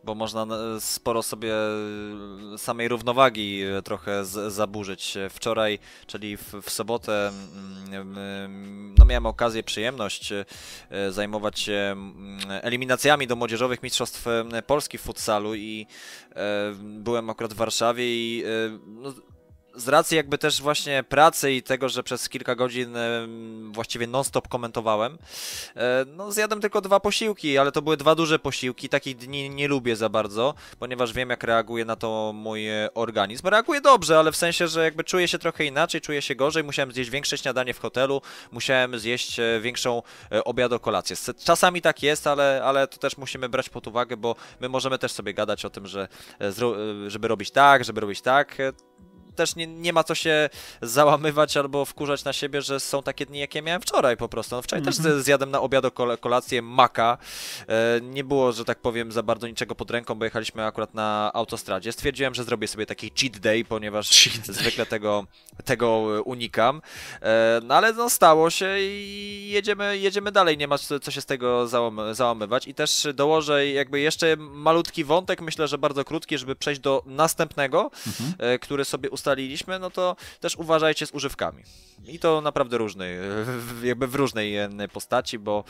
[0.05, 5.17] bo można e, sporo sobie e, samej równowagi e, trochę z, zaburzyć.
[5.29, 10.33] Wczoraj, czyli w, w sobotę, mm, mm, no miałem okazję, przyjemność
[11.09, 14.25] zajmować się mm, eliminacjami do młodzieżowych mistrzostw
[14.67, 15.87] Polski w futsalu i
[16.81, 18.43] byłem akurat w Warszawie i
[18.87, 19.13] no,
[19.75, 22.97] z racji jakby też właśnie pracy i tego, że przez kilka godzin
[23.71, 25.17] właściwie non-stop komentowałem,
[25.75, 29.67] e, no zjadłem tylko dwa posiłki, ale to były dwa duże posiłki, takich dni nie
[29.67, 33.47] lubię za bardzo, ponieważ wiem jak reaguje na to mój e, organizm.
[33.47, 36.91] Reaguje dobrze, ale w sensie, że jakby czuję się trochę inaczej, czuję się gorzej, musiałem
[36.91, 40.01] zjeść większe śniadanie w hotelu, musiałem zjeść e, większą
[40.45, 41.15] obiad kolację.
[41.43, 45.11] Czasami tak jest, ale, ale to też musimy brać pod uwagę, bo my możemy też
[45.11, 46.07] sobie gadać o tym, że
[47.07, 48.57] żeby robić tak, żeby robić tak
[49.35, 50.49] też nie, nie ma co się
[50.81, 54.55] załamywać albo wkurzać na siebie, że są takie dni, jakie miałem wczoraj po prostu.
[54.55, 54.97] No, wczoraj mm -hmm.
[54.97, 55.23] też mhm.
[55.23, 57.17] zjadłem na obiad kol kolację maka.
[57.67, 61.31] E, nie było, że tak powiem, za bardzo niczego pod ręką, bo jechaliśmy akurat na
[61.33, 61.91] autostradzie.
[61.91, 65.25] Stwierdziłem, że zrobię sobie taki cheat day, ponieważ cheat zwykle tego,
[65.65, 66.81] tego unikam.
[67.21, 70.57] E, no ale no, stało się i jedziemy, jedziemy dalej.
[70.57, 72.67] Nie ma co się z tego załamy, załamywać.
[72.67, 77.79] I też dołożę jakby jeszcze malutki wątek, myślę, że bardzo krótki, żeby przejść do następnego,
[77.79, 78.33] mm -hmm.
[78.37, 81.63] e, który sobie ustawiłem ustaliliśmy, no to też uważajcie z używkami.
[82.07, 83.17] I to naprawdę różnej,
[83.83, 84.55] jakby w różnej
[84.93, 85.63] postaci, bo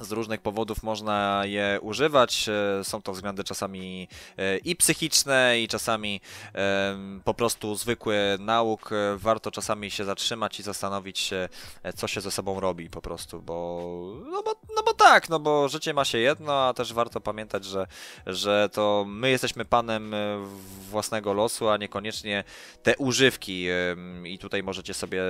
[0.00, 2.48] z różnych powodów można je używać.
[2.48, 6.20] E, są to względy czasami e, i psychiczne, i czasami
[7.24, 8.90] po prostu zwykły nauk.
[9.16, 11.48] Warto czasami się zatrzymać i zastanowić się,
[11.82, 13.80] e, co się ze sobą robi po prostu, bo
[14.30, 17.86] no bo, no tak, no bo życie ma się jedno, a też warto pamiętać, że,
[18.26, 20.14] że to my jesteśmy panem
[20.90, 22.44] własnego losu, a niekoniecznie
[22.82, 23.66] te używki
[24.24, 25.22] i tutaj możecie sobie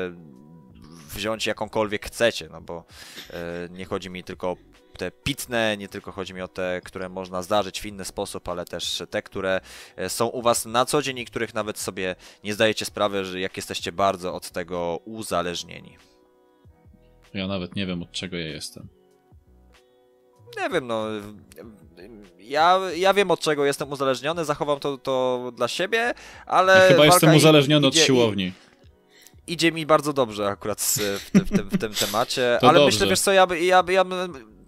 [1.15, 2.85] wziąć jakąkolwiek chcecie, no bo
[3.31, 4.57] e, nie chodzi mi tylko o
[4.99, 8.65] te pitne, nie tylko chodzi mi o te, które można zdarzyć w inny sposób, ale
[8.65, 9.61] też te, które
[9.97, 13.41] e, są u Was na co dzień i których nawet sobie nie zdajecie sprawy, że
[13.41, 15.97] jak jesteście bardzo od tego uzależnieni.
[17.35, 19.00] Ja nawet nie wiem od czego ja jestem.
[20.57, 21.05] Nie wiem, no.
[22.39, 26.15] Ja, ja wiem od czego jestem uzależniony, zachowam to, to dla siebie,
[26.47, 26.75] ale.
[26.75, 28.45] Ja chyba jestem uzależniony od siłowni.
[28.45, 28.71] I
[29.53, 30.81] idzie mi bardzo dobrze akurat
[31.19, 32.95] w tym, w tym, w tym temacie, to ale dobrze.
[32.95, 34.05] myślę, wiesz co, ja, ja, ja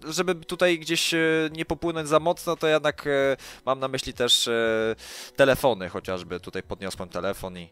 [0.09, 1.18] żeby tutaj gdzieś e,
[1.53, 4.97] nie popłynąć za mocno, to jednak e, mam na myśli też e,
[5.37, 7.68] telefony, chociażby tutaj podniosłem telefon i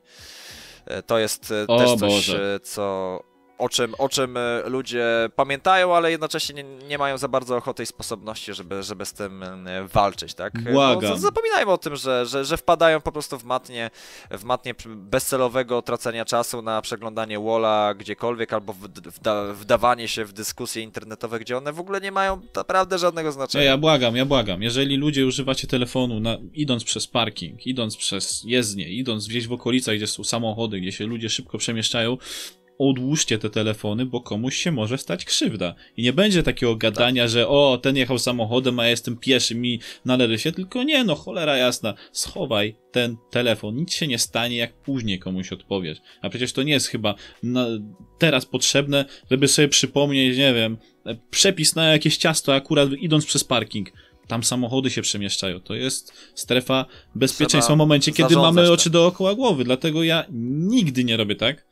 [1.06, 2.60] to jest o też coś, Boże.
[2.62, 3.20] co
[3.60, 5.04] o czym, o czym e, ludzie
[5.36, 9.44] pamiętają, ale jednocześnie nie, nie mają za bardzo ochoty i sposobności, żeby, żeby z tym
[9.92, 10.72] walczyć, tak?
[10.72, 11.10] Błagam.
[11.10, 13.90] No, zapominajmy o tym, że, że, że wpadają po prostu w matnie,
[14.30, 18.72] w matnie bezcelowego tracenia czasu na przeglądanie walla gdziekolwiek, albo
[19.04, 23.64] wda, wdawanie się w dyskusje internetowe, gdzie one w ogóle nie mają naprawdę żadnego znaczenia.
[23.64, 24.62] Ja, ja błagam, ja błagam.
[24.62, 29.96] Jeżeli ludzie używacie telefonu na, idąc przez parking, idąc przez jezdnię, idąc gdzieś w okolicach,
[29.96, 32.16] gdzie są samochody, gdzie się ludzie szybko przemieszczają,
[32.88, 35.74] odłóżcie te telefony, bo komuś się może stać krzywda.
[35.96, 39.80] I nie będzie takiego gadania, że o, ten jechał samochodem, a ja jestem pieszy, mi
[40.04, 44.72] należy się, tylko nie, no cholera jasna, schowaj ten telefon, nic się nie stanie, jak
[44.72, 45.98] później komuś odpowiesz.
[46.22, 47.66] A przecież to nie jest chyba na,
[48.18, 50.76] teraz potrzebne, żeby sobie przypomnieć, nie wiem,
[51.30, 53.92] przepis na jakieś ciasto, akurat idąc przez parking
[54.30, 55.60] tam samochody się przemieszczają.
[55.60, 59.64] To jest strefa bezpieczeństwa w momencie, kiedy mamy oczy dookoła głowy.
[59.64, 60.24] Dlatego ja
[60.70, 61.66] nigdy nie robię tak,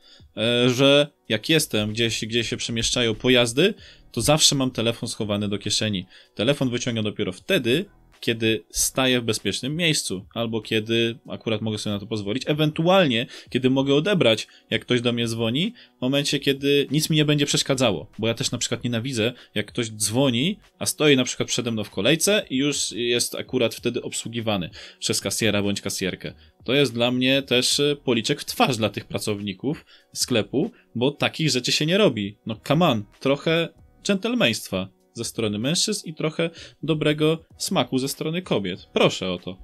[0.67, 3.73] że jak jestem gdzieś, gdzie się przemieszczają pojazdy,
[4.11, 6.05] to zawsze mam telefon schowany do kieszeni.
[6.35, 7.85] Telefon wyciągam dopiero wtedy,
[8.19, 13.69] kiedy staję w bezpiecznym miejscu, albo kiedy akurat mogę sobie na to pozwolić, ewentualnie kiedy
[13.69, 18.11] mogę odebrać, jak ktoś do mnie dzwoni, w momencie, kiedy nic mi nie będzie przeszkadzało.
[18.19, 21.83] Bo ja też na przykład nienawidzę, jak ktoś dzwoni, a stoi na przykład przede mną
[21.83, 26.33] w kolejce i już jest akurat wtedy obsługiwany przez kasjera bądź kasjerkę.
[26.63, 31.49] To jest dla mnie też e, policzek w twarz dla tych pracowników sklepu, bo takich
[31.49, 32.37] rzeczy się nie robi.
[32.45, 33.69] No come on, trochę
[34.03, 36.49] dżentelmeństwa ze strony mężczyzn i trochę
[36.83, 38.79] dobrego smaku ze strony kobiet.
[38.93, 39.57] Proszę o to.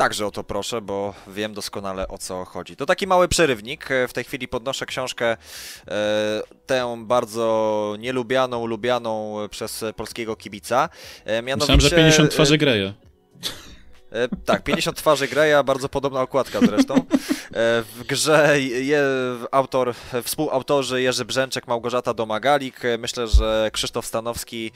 [0.00, 2.76] także o to proszę, bo wiem doskonale o co chodzi.
[2.76, 3.88] To taki mały przerywnik.
[4.08, 5.36] W tej chwili podnoszę książkę,
[6.66, 10.88] tę bardzo nielubianą, lubianą przez polskiego kibica.
[11.42, 11.76] Mianowicie...
[11.76, 12.94] Myślałem, że 50 twarzy Greja.
[14.12, 16.94] E, tak, 50 twarzy Greya, bardzo podobna okładka zresztą.
[16.94, 17.02] E,
[17.82, 19.04] w grze je,
[19.50, 22.84] autor, współautorzy Jerzy Brzęczek, Małgorzata Domagalik.
[22.84, 24.72] E, myślę, że Krzysztof Stanowski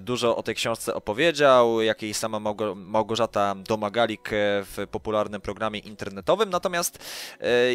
[0.00, 6.50] dużo o tej książce opowiedział, jak i sama Małgo, Małgorzata Domagalik w popularnym programie internetowym.
[6.50, 6.98] Natomiast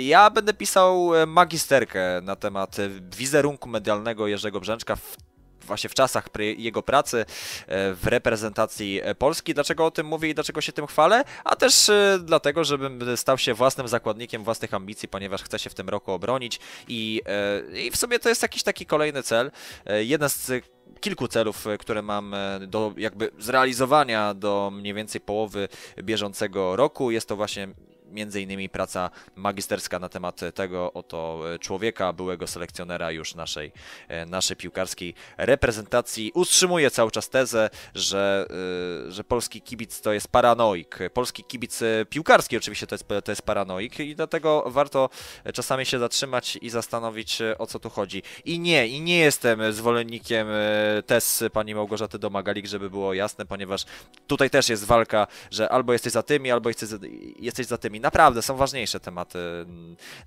[0.02, 2.78] ja będę pisał magisterkę na temat
[3.18, 5.27] wizerunku medialnego Jerzego Brzęczka w
[5.68, 6.28] właśnie w czasach
[6.58, 7.26] jego pracy e,
[7.94, 9.54] w reprezentacji e, Polski.
[9.54, 11.24] Dlaczego o tym mówię i dlaczego się tym chwalę?
[11.44, 15.74] A też e, dlatego, żebym stał się własnym zakładnikiem własnych ambicji, ponieważ chcę się w
[15.74, 17.22] tym roku obronić i,
[17.74, 19.52] i w sobie to jest jakiś taki kolejny cel.
[20.00, 20.52] Jeden z
[21.00, 22.36] kilku celów, które mam
[22.68, 25.68] do jakby zrealizowania do mniej więcej połowy
[26.04, 27.12] bieżącego roku.
[27.12, 27.68] Jest to właśnie
[28.12, 33.72] między innymi praca magisterska na temat tego oto człowieka, byłego selekcjonera już naszej,
[34.08, 36.32] e, naszej piłkarskiej reprezentacji.
[36.34, 38.48] Utrzymuje cały czas tezę, że,
[39.08, 41.00] e, że polski kibic to jest paranoik.
[41.14, 45.10] Polski kibic e, piłkarski oczywiście to jest, to jest paranoik i dlatego warto
[45.54, 48.24] czasami się zatrzymać i zastanowić o co tu chodzi.
[48.46, 50.48] I nie, i nie jestem zwolennikiem
[51.06, 53.86] tez pani Małgorzaty Domagalik, żeby było jasne, ponieważ
[54.28, 56.98] tutaj też jest walka, że albo jesteś za tymi, albo jesteś za,
[57.40, 59.40] jesteś za tymi naprawdę są ważniejsze tematy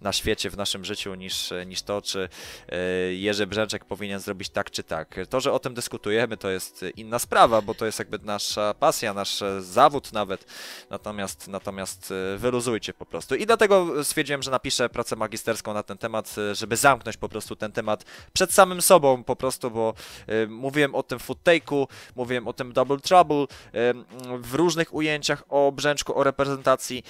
[0.01, 2.29] na świecie, w naszym życiu niż, niż to, czy
[2.69, 2.79] e,
[3.15, 5.17] Jerzy Brzęczek powinien zrobić tak czy tak.
[5.31, 9.15] To, że o tym dyskutujemy, to jest inna sprawa, bo to jest jakby nasza pasja,
[9.15, 10.47] nasz zawód nawet.
[10.91, 13.35] Natomiast, natomiast e, wyluzujcie po prostu.
[13.35, 17.57] I dlatego stwierdziłem, że napiszę pracę magisterską na ten temat, e, żeby zamknąć po prostu
[17.57, 19.95] ten temat przed samym sobą po prostu, bo
[20.49, 21.39] mówiłem o tym food
[22.17, 23.47] mówiłem o tym double trouble
[24.39, 27.05] w różnych ujęciach o Brzęczku, o reprezentacji,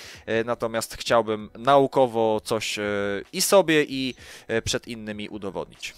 [0.50, 2.82] natomiast chciałbym naukowo coś e,
[3.32, 4.14] i sobie, i
[4.48, 5.94] e, przed innymi udowodnić.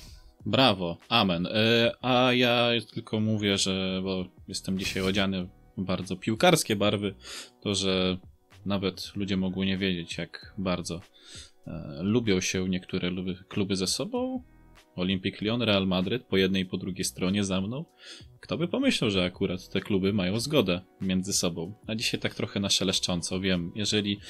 [0.46, 1.46] Brawo, amen.
[1.46, 7.14] E, a ja tylko mówię, że bo jestem dzisiaj odziany w bardzo piłkarskie barwy,
[7.62, 8.18] to że
[8.66, 11.00] nawet ludzie mogą nie wiedzieć, jak bardzo
[12.00, 13.10] lubią się niektóre
[13.48, 14.42] kluby ze sobą,
[14.96, 17.85] Olympic Lyon, Real Madryt po jednej i po drugiej stronie za mną.
[18.40, 21.74] Kto by pomyślał, że akurat te kluby mają zgodę między sobą.
[21.87, 24.20] A dzisiaj tak trochę na szeleszcząco, wiem, jeżeli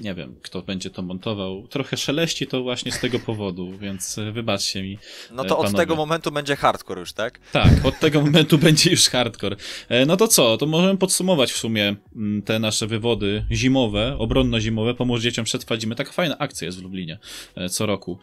[0.00, 1.68] nie wiem, kto będzie to montował.
[1.68, 4.98] Trochę szeleści to właśnie z tego powodu, więc e, wybaczcie mi.
[5.30, 5.68] No to panowie.
[5.68, 7.40] od tego momentu będzie hardcore już, tak?
[7.52, 9.56] Tak, od tego momentu będzie już hardcore.
[9.88, 14.94] E, no to co, to możemy podsumować w sumie mm, te nasze wywody zimowe, obronno-zimowe,
[14.94, 15.94] pomóż dzieciom przetrwać zimę.
[15.94, 17.18] Taka fajna akcja jest w Lublinie
[17.54, 18.18] e, co roku.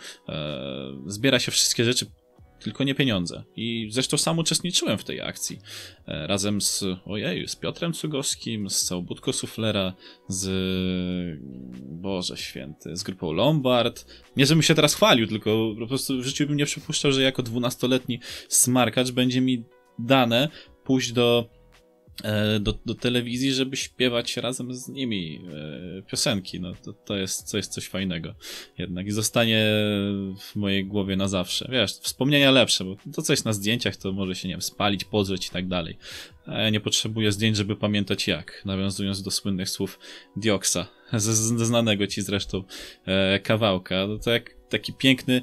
[1.05, 2.05] Zbiera się wszystkie rzeczy
[2.59, 3.43] tylko nie pieniądze.
[3.55, 5.59] I zresztą sam uczestniczyłem w tej akcji.
[6.07, 9.93] E, razem z, ojej, z Piotrem Cugowskim, z Całbudko Suflera,
[10.27, 10.49] z,
[11.81, 14.05] Boże Święty, z grupą Lombard.
[14.37, 17.43] Nie, żebym się teraz chwalił, tylko po prostu w życiu bym nie przypuszczał, że jako
[17.43, 19.63] dwunastoletni smarkacz będzie mi
[19.99, 20.49] dane
[20.83, 21.58] pójść do
[22.59, 25.41] do, do telewizji, żeby śpiewać razem z nimi
[25.97, 26.59] e, piosenki.
[26.59, 28.35] No to, to, jest, to jest coś fajnego
[28.77, 29.65] jednak i zostanie
[30.39, 31.69] w mojej głowie na zawsze.
[31.71, 35.47] Wiesz, wspomnienia lepsze, bo to coś na zdjęciach to może się, nie wiem, spalić, podrzeć
[35.47, 35.97] i tak dalej.
[36.45, 39.99] A ja nie potrzebuję zdjęć, żeby pamiętać jak, nawiązując do słynnych słów
[40.35, 42.63] Dioksa, ze, ze znanego ci zresztą
[43.05, 44.07] e, kawałka.
[44.07, 45.41] No to jak taki piękny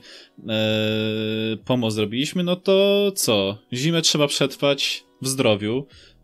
[0.48, 3.58] e, pomoc zrobiliśmy, no to co?
[3.72, 6.15] Zimę trzeba przetrwać w zdrowiu, E,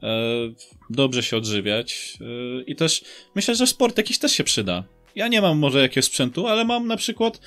[0.91, 4.85] dobrze się odżywiać e, i też myślę, że sport jakiś też się przyda.
[5.15, 7.41] Ja nie mam może jakiegoś sprzętu, ale mam na przykład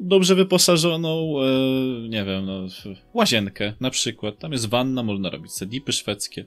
[0.00, 2.66] dobrze wyposażoną, e, nie wiem, no,
[3.14, 4.38] łazienkę na przykład.
[4.38, 6.44] Tam jest wanna, można robić sobie dipy szwedzkie.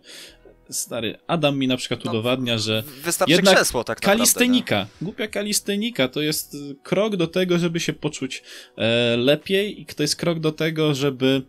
[0.69, 5.05] Stary, Adam mi na przykład no, udowadnia, że wystarczy jednak krzesło, tak naprawdę, kalistenika, no.
[5.05, 8.43] głupia kalistenika to jest krok do tego, żeby się poczuć
[8.77, 11.41] e, lepiej i to jest krok do tego, żeby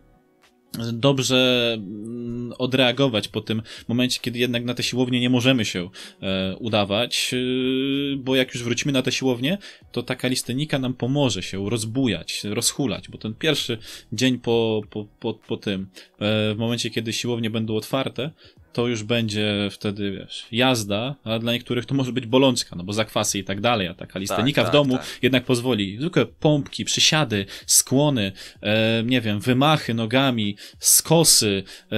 [0.93, 5.89] dobrze mm, odreagować po tym momencie, kiedy jednak na tę siłownię nie możemy się
[6.21, 9.57] e, udawać, e, bo jak już wrócimy na tę siłownię,
[9.91, 13.77] to taka listenika nam pomoże się rozbujać, rozhulać, bo ten pierwszy
[14.13, 18.31] dzień po, po, po, po tym, e, w momencie, kiedy siłownie będą otwarte,
[18.73, 22.93] to już będzie wtedy, wiesz, jazda, a dla niektórych to może być bolączka, no bo
[22.93, 25.19] zakwasy i tak dalej, a taka listenika tak, w tak, domu tak.
[25.21, 25.97] jednak pozwoli.
[25.99, 28.31] Zwykłe pompki, przysiady, skłony,
[28.61, 31.95] e, nie wiem, wymachy nogami, skosy, e,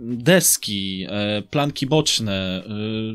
[0.00, 2.62] deski, e, planki boczne,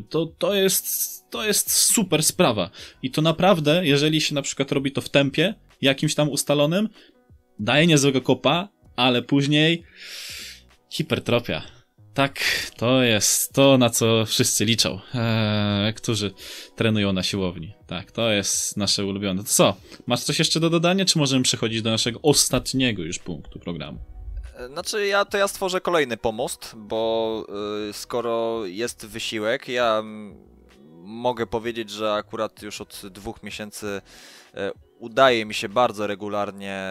[0.09, 2.69] to, to jest to jest super sprawa.
[3.03, 6.89] I to naprawdę, jeżeli się na przykład robi to w tempie, jakimś tam ustalonym,
[7.59, 9.83] daje niezłego kopa, ale później
[10.89, 11.74] hipertropia
[12.15, 12.39] Tak,
[12.77, 16.33] to jest to, na co wszyscy liczą, eee, którzy
[16.75, 17.73] trenują na siłowni.
[17.87, 19.43] Tak, to jest nasze ulubione.
[19.43, 19.75] To co,
[20.07, 23.99] masz coś jeszcze do dodania, czy możemy przechodzić do naszego ostatniego już punktu programu?
[24.73, 27.45] Znaczy ja to ja stworzę kolejny pomost, bo
[27.89, 30.03] y, skoro jest wysiłek, ja
[31.03, 34.01] mogę powiedzieć, że akurat już od dwóch miesięcy
[34.55, 36.85] y, udaje mi się bardzo regularnie.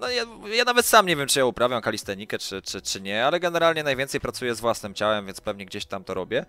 [0.00, 3.26] No ja, ja, nawet sam nie wiem, czy ja uprawiam kalistenikę, czy, czy, czy nie,
[3.26, 6.38] ale generalnie najwięcej pracuję z własnym ciałem, więc pewnie gdzieś tam to robię.
[6.38, 6.44] E,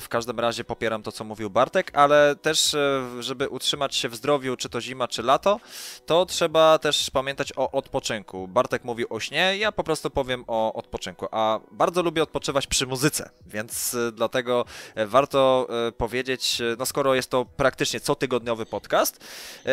[0.00, 4.16] w każdym razie popieram to, co mówił Bartek, ale też, e, żeby utrzymać się w
[4.16, 5.60] zdrowiu, czy to zima, czy lato,
[6.06, 8.48] to trzeba też pamiętać o odpoczynku.
[8.48, 12.86] Bartek mówił o śnie, ja po prostu powiem o odpoczynku, a bardzo lubię odpoczywać przy
[12.86, 14.64] muzyce, więc e, dlatego
[15.06, 15.68] warto
[15.98, 19.24] powiedzieć, no skoro jest to praktycznie cotygodniowy podcast,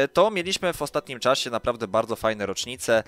[0.08, 3.04] to mieliśmy w ostatnim czasie naprawdę bardzo fajne rocznice.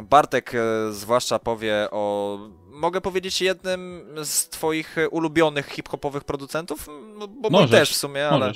[0.00, 7.50] Bartek e, zwłaszcza powie o, mogę powiedzieć, jednym z twoich ulubionych hip-hopowych producentów, no, bo
[7.50, 8.52] możesz, też w sumie, ale...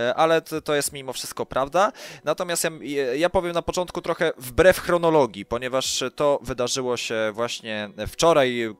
[0.00, 1.92] E, ale to, jest mimo wszystko prawda.
[2.24, 8.74] Natomiast ja, ja, powiem na początku trochę wbrew chronologii, ponieważ to wydarzyło się właśnie wczoraj,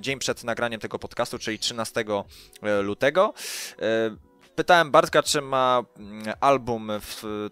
[0.00, 2.04] dzień przed nagraniem tego podcastu, czyli 13
[2.62, 3.34] e, lutego
[4.54, 6.90] pytałem Bartka, czy ma mm, album,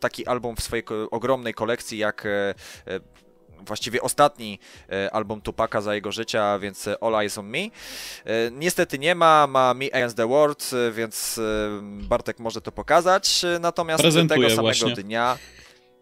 [0.00, 2.54] taki album w swojej ogromnej kolekcji, jak e, e,
[3.66, 4.58] właściwie ostatni
[4.92, 7.58] e, album Tupaka za jego życia, więc All Eyes on Me.
[8.52, 11.40] Niestety nie ma, ma Me Against the World, więc
[11.82, 13.42] Bartek może to pokazać.
[13.60, 15.04] Natomiast Prezentuję tego samego właśnie.
[15.04, 15.38] dnia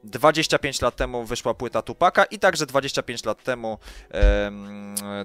[0.04, 3.78] 25 lat temu wyszła płyta Tupaka i także 25 lat temu
[4.10, 4.50] e,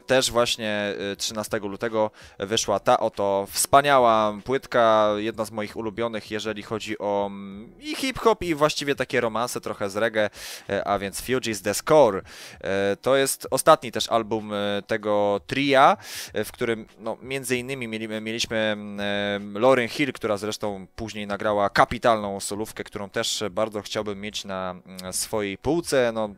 [0.05, 6.63] też właśnie 13 e, lutego wyszła ta oto wspaniała płytka, jedna z moich ulubionych, jeżeli
[6.63, 10.29] chodzi o mm, i hip-hop i właściwie takie romanse trochę z reggae,
[10.69, 12.23] e, a więc Fugees The Score.
[12.61, 15.97] E, to jest ostatni też album e, tego tria,
[16.33, 22.39] w którym no, między innymi mieli, mieliśmy mm, Lauren Hill, która zresztą później nagrała kapitalną
[22.39, 24.62] solówkę, którą też bardzo chciałbym mieć na
[25.11, 26.11] Swojej półce.
[26.13, 26.29] No,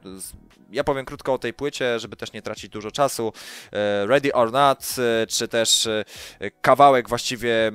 [0.71, 3.33] ja powiem krótko o tej płycie, żeby też nie tracić dużo czasu.
[3.71, 6.05] E, Ready or Not, e, czy też e,
[6.61, 7.71] kawałek właściwie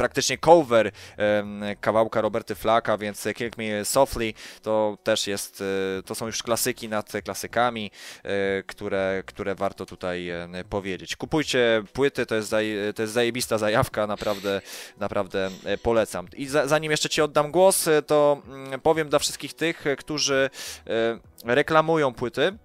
[0.00, 0.90] praktycznie cover
[1.80, 4.32] kawałka Roberty Flaka, więc Kill Me Softly
[4.62, 5.64] to też jest,
[5.98, 7.90] e, to są już klasyki nad klasykami,
[8.22, 11.16] e, które, które warto tutaj e, powiedzieć.
[11.16, 12.50] Kupujcie płyty, to jest,
[12.94, 14.60] to jest zajebista zajawka, naprawdę,
[14.98, 15.50] naprawdę
[15.82, 16.26] polecam.
[16.36, 20.50] I za, zanim jeszcze Ci oddam głos, to mm, powiem dla wszystkich tych, którzy
[21.44, 22.58] reklamują płyty,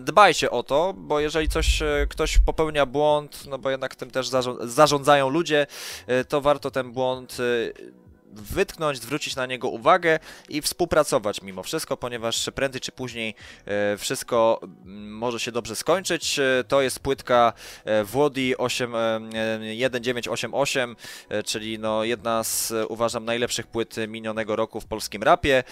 [0.00, 4.30] dbajcie o to, bo jeżeli coś, e, ktoś popełnia błąd, no bo jednak tym też
[4.60, 5.66] zarządzają ludzie,
[6.06, 7.99] e, to warto ten błąd e,
[8.32, 13.34] wytknąć, zwrócić na niego uwagę i współpracować mimo wszystko, ponieważ prędzej czy później
[13.66, 16.38] e, wszystko mm, może się dobrze skończyć.
[16.38, 17.52] E, to jest płytka
[17.84, 20.96] e, Włodi 1988,
[21.44, 25.64] czyli no jedna z uważam najlepszych płyt minionego roku w polskim rapie.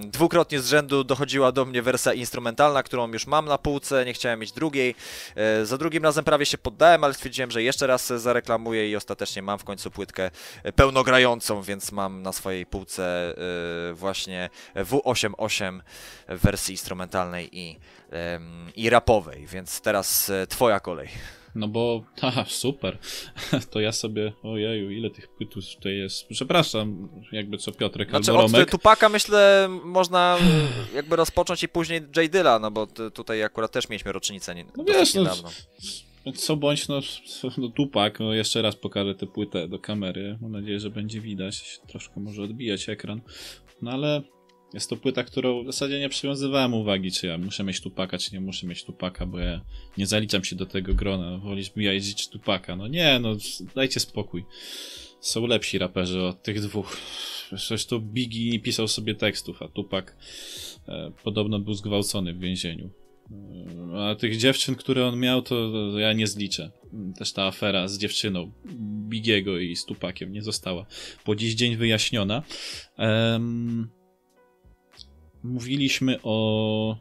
[0.00, 4.40] Dwukrotnie z rzędu dochodziła do mnie wersja instrumentalna, którą już mam na półce, nie chciałem
[4.40, 4.94] mieć drugiej.
[5.62, 9.58] Za drugim razem prawie się poddałem, ale stwierdziłem, że jeszcze raz zareklamuję i ostatecznie mam
[9.58, 10.30] w końcu płytkę
[10.76, 13.34] pełnogrającą, więc mam na swojej półce
[13.90, 15.80] y, właśnie W88
[16.28, 17.78] w wersji instrumentalnej i,
[18.76, 21.08] i rapowej, więc teraz e, twoja kolej.
[21.54, 22.98] No bo, haha, super.
[23.70, 26.28] To ja sobie, ojeju, ile tych płyt tutaj jest.
[26.28, 28.62] Przepraszam, jakby co Piotrek znaczy, albo Romek.
[28.62, 30.38] Od Tupaka myślę można
[30.94, 32.32] jakby rozpocząć i później J.
[32.32, 35.48] Dilla, no bo tutaj akurat też mieliśmy rocznicę nie, no wiesz, no, niedawno.
[35.48, 37.00] No, co bądź, no,
[37.58, 40.38] no Tupak, no jeszcze raz pokażę tę płytę do kamery.
[40.40, 41.80] Mam nadzieję, że będzie widać.
[41.86, 43.20] Troszkę może odbijać ekran.
[43.82, 44.22] No ale
[44.74, 48.34] jest to płyta, którą w zasadzie nie przywiązywałem uwagi, czy ja muszę mieć Tupaka, czy
[48.34, 49.60] nie muszę mieć Tupaka, bo ja
[49.98, 51.38] nie zaliczam się do tego grona.
[51.38, 52.76] Wolisz BIG czy Tupaka?
[52.76, 53.36] No nie, no
[53.74, 54.44] dajcie spokój.
[55.20, 56.96] Są lepsi raperzy od tych dwóch.
[57.52, 60.16] Zresztą Biggie nie pisał sobie tekstów, a Tupak
[60.88, 62.90] e, podobno był zgwałcony w więzieniu.
[63.96, 66.70] A tych dziewczyn, które on miał, to, ja nie zliczę.
[67.18, 68.52] Też ta afera z dziewczyną
[69.08, 70.86] Bigiego i z Tupakiem nie została
[71.24, 72.42] po dziś dzień wyjaśniona.
[72.98, 73.90] Um,
[75.42, 76.96] mówiliśmy o,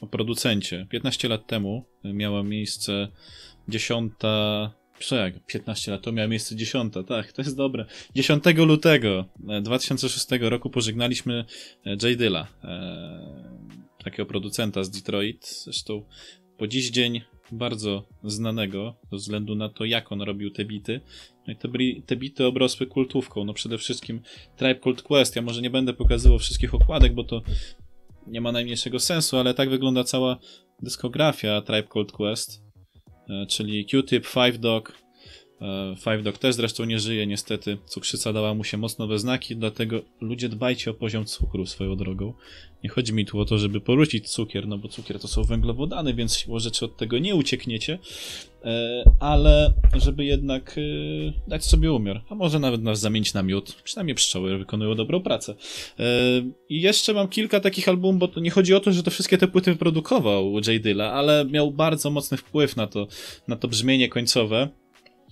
[0.00, 0.86] o producencie.
[0.90, 3.08] 15 lat temu miała miejsce
[3.68, 4.70] dziesiąta
[5.12, 7.84] jak 15 lat to miała miejsce 10, tak, to jest dobre.
[8.14, 9.24] 10 lutego
[9.62, 11.44] 2006 roku pożegnaliśmy
[11.84, 12.18] J.
[12.18, 12.46] Dilla
[14.04, 16.02] takiego producenta z Detroit, zresztą
[16.58, 17.20] po dziś dzień
[17.52, 21.00] bardzo znanego, ze względu na to, jak on robił te bity.
[21.46, 21.68] No i te,
[22.06, 23.44] te bity obrosły kultówką.
[23.44, 24.20] No przede wszystkim
[24.56, 25.36] Tribe Cult Quest.
[25.36, 27.42] Ja może nie będę pokazywał wszystkich okładek, bo to
[28.26, 30.38] nie ma najmniejszego sensu, ale tak wygląda cała
[30.82, 32.62] dyskografia Tribe Called Quest,
[33.28, 35.03] e, czyli Q-Tip, Five Dog,
[35.96, 40.02] Five Dog też zresztą nie żyje niestety, cukrzyca dała mu się mocno we znaki, dlatego
[40.20, 42.32] ludzie dbajcie o poziom cukru swoją drogą.
[42.84, 46.14] Nie chodzi mi tu o to, żeby porzucić cukier, no bo cukier to są węglowodany,
[46.14, 47.98] więc siłą rzeczy od tego nie uciekniecie,
[48.64, 50.80] e, ale żeby jednak
[51.48, 55.54] dać sobie umiar, a może nawet nas zamienić na miód, przynajmniej pszczoły wykonują dobrą pracę.
[56.68, 59.38] I jeszcze mam kilka takich albumów, bo to nie chodzi o to, że to wszystkie
[59.38, 60.82] te płyty wyprodukował J.
[60.82, 63.06] Dilla, ale miał bardzo mocny wpływ na to,
[63.48, 64.83] na to brzmienie końcowe.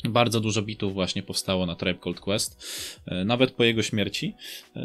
[0.04, 2.66] Bardzo dużo bitów właśnie powstało na Tribe Called Quest,
[3.06, 4.34] e, nawet po jego śmierci.
[4.76, 4.82] E,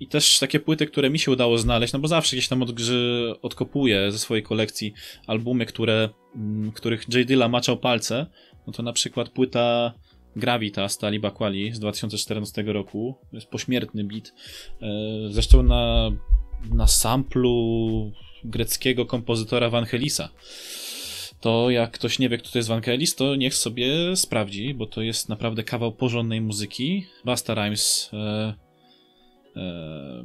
[0.00, 2.70] I też takie płyty, które mi się udało znaleźć, no bo zawsze gdzieś tam od,
[3.42, 4.94] odkopuję ze swojej kolekcji
[5.26, 7.26] albumy, które, mm, których J.
[7.26, 8.26] Dilla maczał palce,
[8.66, 9.92] no to na przykład płyta
[10.36, 14.32] Gravitas Taliba Quali z 2014 roku, to jest pośmiertny beat,
[14.82, 14.86] e,
[15.30, 16.10] zresztą na,
[16.74, 18.12] na samplu
[18.44, 20.28] greckiego kompozytora Vangelisa
[21.42, 25.02] to jak ktoś nie wie, kto to jest Vangelis, to niech sobie sprawdzi, bo to
[25.02, 27.06] jest naprawdę kawał porządnej muzyki.
[27.24, 28.54] Basta Rhymes e,
[29.56, 30.24] e,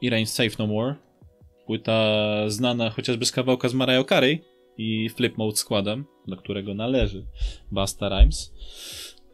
[0.00, 0.94] i Rain Safe No More.
[1.66, 2.04] Płyta
[2.50, 4.44] znana chociażby z kawałka z Mariah Carey
[4.76, 7.26] i Flip Mode składem, do którego należy
[7.72, 8.52] Basta Rhymes.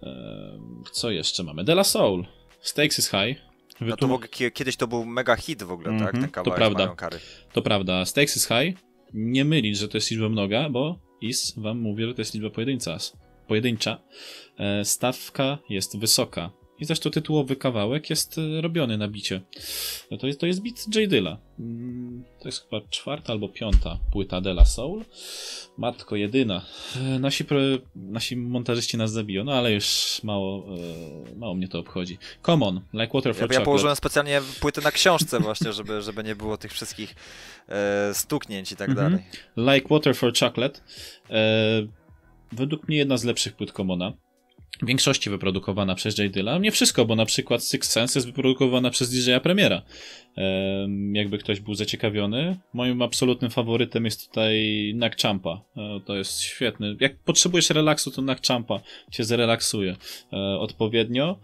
[0.02, 0.61] E,
[0.92, 1.64] co jeszcze mamy?
[1.64, 2.26] De La Soul.
[2.61, 3.38] Stakes is High.
[3.80, 4.20] No to
[4.55, 6.14] kiedyś to był mega hit w ogóle, mm -hmm, tak?
[6.14, 6.96] Mhm, Ten to prawda.
[7.52, 8.05] To prawda.
[8.05, 12.14] Stakes is High nie mylić, że to jest liczba mnoga, bo is wam mówię, że
[12.14, 12.98] to jest liczba pojedyncza.
[13.48, 14.02] pojedyncza.
[14.58, 16.50] E, stawka jest wysoka.
[16.79, 19.41] I zresztą tytułowy kawałek jest e, robiony na bicie.
[20.11, 21.11] No to jest, to jest bit J.
[21.11, 21.39] Dilla.
[21.59, 25.05] Mm, to jest chyba czwarta albo piąta płyta Della Soul.
[25.79, 26.64] Matko jedyna.
[26.97, 27.45] E, nasi,
[27.97, 30.64] nasi montażyści nas zabiją, no ale już mało,
[31.37, 32.18] mało mnie to obchodzi.
[32.43, 36.37] Common, Like Water for ja, ja położyłem specjalnie płyty na książce właśnie, żeby, żeby nie
[36.37, 37.14] było tych wszystkich
[37.68, 39.11] e, stuknięć i tak mm -hmm.
[39.57, 39.77] dalej.
[39.77, 40.81] Like Water for Chocolate.
[41.31, 41.87] E,
[42.53, 44.12] według mnie jedna z lepszych płyt Commona.
[44.83, 46.33] W większości wyprodukowana przez J.
[46.33, 46.59] Dilla.
[46.59, 49.83] Nie wszystko, bo na przykład Six Sense jest wyprodukowana przez DJ-a Premiera.
[51.12, 52.57] Jakby ktoś był zaciekawiony.
[52.72, 55.61] Moim absolutnym faworytem jest tutaj Nak Champa.
[55.77, 56.97] E, to jest świetny.
[57.01, 59.97] Jak potrzebujesz relaksu, to Nak Champa cię zrelaksuje
[60.33, 61.39] e, odpowiednio.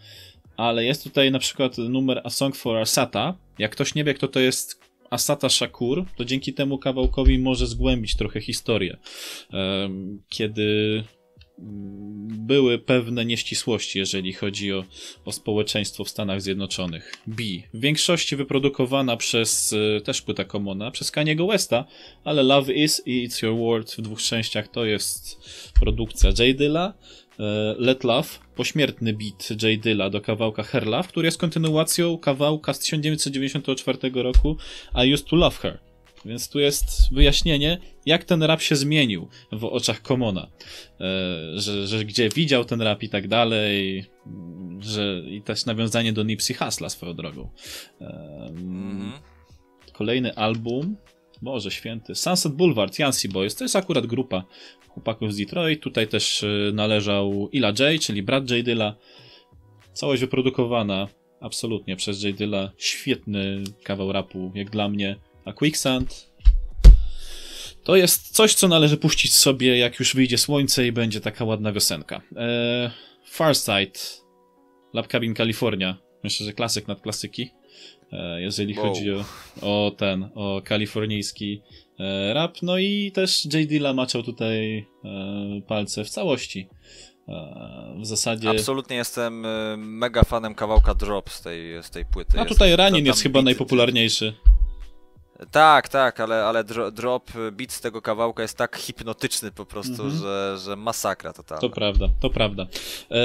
[0.56, 3.34] Ale jest tutaj na przykład numer A Song for Asata.
[3.58, 8.16] Jak ktoś nie wie, kto to jest Asata Shakur, to dzięki temu kawałkowi może zgłębić
[8.16, 8.96] trochę historię.
[10.28, 11.02] Kiedy
[12.50, 14.84] były pewne nieścisłości, jeżeli chodzi o,
[15.24, 17.14] o społeczeństwo w Stanach Zjednoczonych.
[17.26, 17.42] B.
[17.74, 21.84] W większości wyprodukowana przez e, też płyta Commona, przez Kaniego Westa,
[22.24, 25.36] ale Love Is i It's Your World w dwóch częściach to jest
[25.80, 26.56] produkcja J.
[26.56, 26.94] Dilla.
[27.40, 29.80] E, Let Love, pośmiertny beat J.
[29.80, 34.56] Dilla do kawałka Her Love, który jest kontynuacją kawałka z 1994 roku
[35.04, 35.89] I Used to Love Her.
[36.24, 40.50] Więc tu jest wyjaśnienie, jak ten rap się zmienił w oczach Komona.
[41.00, 41.06] E,
[41.54, 44.04] że, że gdzie widział ten rap i tak dalej,
[44.80, 47.50] że i też nawiązanie do Nipsey Hussla swoją drogą.
[48.00, 49.12] mm.
[49.92, 50.96] Kolejny album,
[51.42, 54.44] Boże święty, Sunset Boulevard, Yancy Boys, to jest akurat grupa
[54.88, 55.80] chłopaków z Detroit.
[55.80, 58.96] Tutaj też e, należał Ila J, czyli brat J Dilla.
[59.92, 61.08] Całość wyprodukowana
[61.40, 62.70] absolutnie przez J Dilla.
[62.78, 65.16] Świetny kawał rapu, jak dla mnie.
[65.50, 66.30] A Quicksand
[67.84, 71.72] to jest coś, co należy puścić sobie, jak już wyjdzie słońce i będzie taka ładna
[71.72, 72.20] wiosenka.
[72.36, 72.90] Eee,
[73.26, 74.20] Farsight,
[74.94, 75.96] Lab Cabin California.
[76.24, 77.50] Myślę, że klasyk nad klasyki.
[78.12, 78.86] Eee, jeżeli wow.
[78.86, 79.24] chodzi o,
[79.62, 81.62] o ten, o kalifornijski
[81.98, 82.56] e, rap.
[82.62, 83.68] No i też J.
[83.68, 86.68] Dilla maczał tutaj e, palce w całości.
[87.28, 88.50] E, w zasadzie.
[88.50, 89.46] Absolutnie jestem
[89.78, 92.40] mega fanem kawałka Drop z tej, z tej płyty.
[92.40, 94.34] A tutaj Ranin jest chyba najpopularniejszy.
[95.50, 100.10] Tak, tak, ale, ale drop, beat z tego kawałka jest tak hipnotyczny po prostu, mhm.
[100.10, 101.60] że, że masakra totalna.
[101.60, 102.66] To prawda, to prawda.
[103.10, 103.16] E,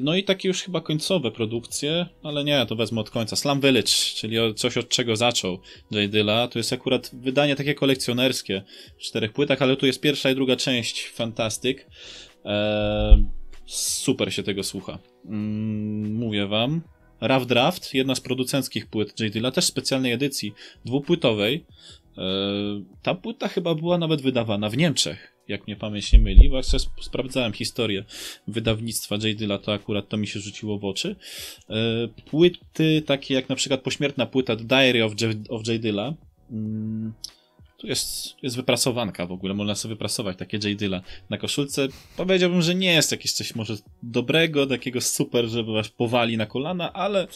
[0.00, 3.36] no i takie już chyba końcowe produkcje, ale nie, to wezmę od końca.
[3.36, 5.58] Slum Village, czyli coś od czego zaczął
[5.90, 6.10] J.
[6.10, 8.62] Dilla, to jest akurat wydanie takie kolekcjonerskie
[8.98, 11.86] w czterech płytach, ale tu jest pierwsza i druga część, fantastyk.
[12.44, 13.24] E,
[13.66, 14.98] super się tego słucha.
[15.24, 16.82] Mm, mówię wam,
[17.22, 19.32] Rough Draft, jedna z producenckich płyt J.
[19.32, 20.54] Dilla, też specjalnej edycji
[20.84, 21.64] dwupłytowej.
[22.18, 22.22] E,
[23.02, 26.84] ta płyta chyba była nawet wydawana w Niemczech, jak mnie pamięć nie myli, bo sobie
[27.00, 28.04] sprawdzałem historię
[28.48, 29.36] wydawnictwa J.
[29.36, 31.16] Dilla, to akurat to mi się rzuciło w oczy.
[31.70, 31.74] E,
[32.30, 35.04] płyty takie jak na przykład pośmiertna płyta The Diary.
[35.04, 35.80] Of J.
[35.80, 36.14] Dilla,
[36.50, 37.12] mm,
[37.82, 40.78] tu jest, jest wyprasowanka w ogóle, można sobie wyprasować takie J.
[40.78, 41.88] Dilla na koszulce.
[42.16, 46.92] Powiedziałbym, że nie jest jakieś coś może dobrego, takiego super, żeby was powali na kolana,
[46.92, 47.26] ale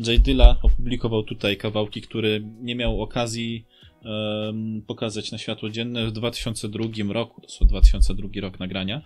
[0.00, 0.22] J.
[0.22, 3.64] Dilla opublikował tutaj kawałki, które nie miał okazji
[4.04, 9.02] um, pokazać na światło dzienne w 2002 roku, to są 2002 rok nagrania.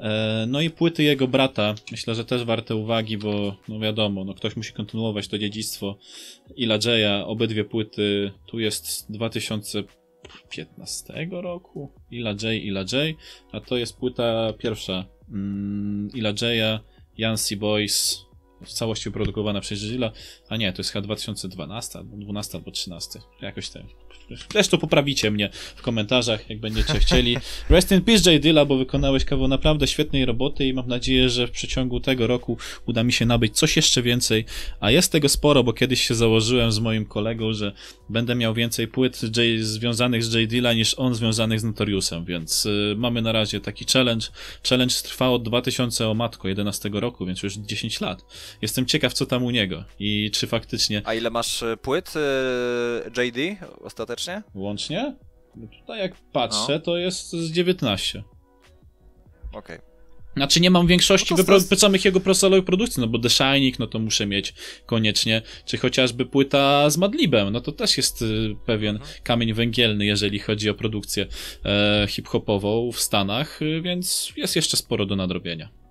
[0.00, 4.34] E, no i płyty jego brata, myślę, że też warte uwagi, bo no wiadomo, no
[4.34, 5.98] ktoś musi kontynuować to dziedzictwo
[6.56, 9.10] Ila Jaya, obydwie płyty, tu jest
[10.32, 13.16] 2015 roku, Ila J, Ila J,
[13.52, 15.04] a to jest płyta pierwsza.
[15.28, 16.80] Mm, Ila Jaya,
[17.18, 18.26] Yancy Boys,
[18.64, 20.12] w całości wyprodukowana przez Gilla,
[20.48, 23.82] a nie, to jest chyba 2012, albo 12 albo 13, jakoś tak.
[24.52, 27.36] Zresztą poprawicie mnie w komentarzach, jak będziecie chcieli.
[27.70, 28.42] Rest in peace, J.
[28.42, 32.56] Dilla, bo wykonałeś kawał naprawdę świetnej roboty i mam nadzieję, że w przeciągu tego roku
[32.86, 34.44] uda mi się nabyć coś jeszcze więcej,
[34.80, 37.72] a jest tego sporo, bo kiedyś się założyłem z moim kolegą, że
[38.08, 40.50] będę miał więcej płyt J, związanych z J.
[40.50, 44.26] Dilla niż on związanych z Notoriusem, więc y, mamy na razie taki challenge.
[44.68, 48.24] Challenge trwa od 2000 o matko 11 roku, więc już 10 lat.
[48.62, 51.02] Jestem ciekaw, co tam u niego i czy faktycznie...
[51.04, 54.42] A ile masz y, płyt y, JD ostatecznie?
[54.54, 55.14] łącznie?
[55.56, 56.78] No tutaj jak patrzę, no.
[56.78, 58.22] to jest z 19.
[59.52, 59.78] Okej.
[59.78, 59.92] Okay.
[60.36, 63.98] Znaczy nie mam większości no wyprzedzonych jego prosolowych produkcji, no bo The Shining, no to
[63.98, 64.54] muszę mieć
[64.86, 69.12] koniecznie, czy chociażby płyta z Madlibem, no to też jest y, pewien mhm.
[69.22, 71.26] kamień węgielny, jeżeli chodzi o produkcję
[71.64, 75.81] e, hip-hopową w Stanach, więc jest jeszcze sporo do nadrobienia.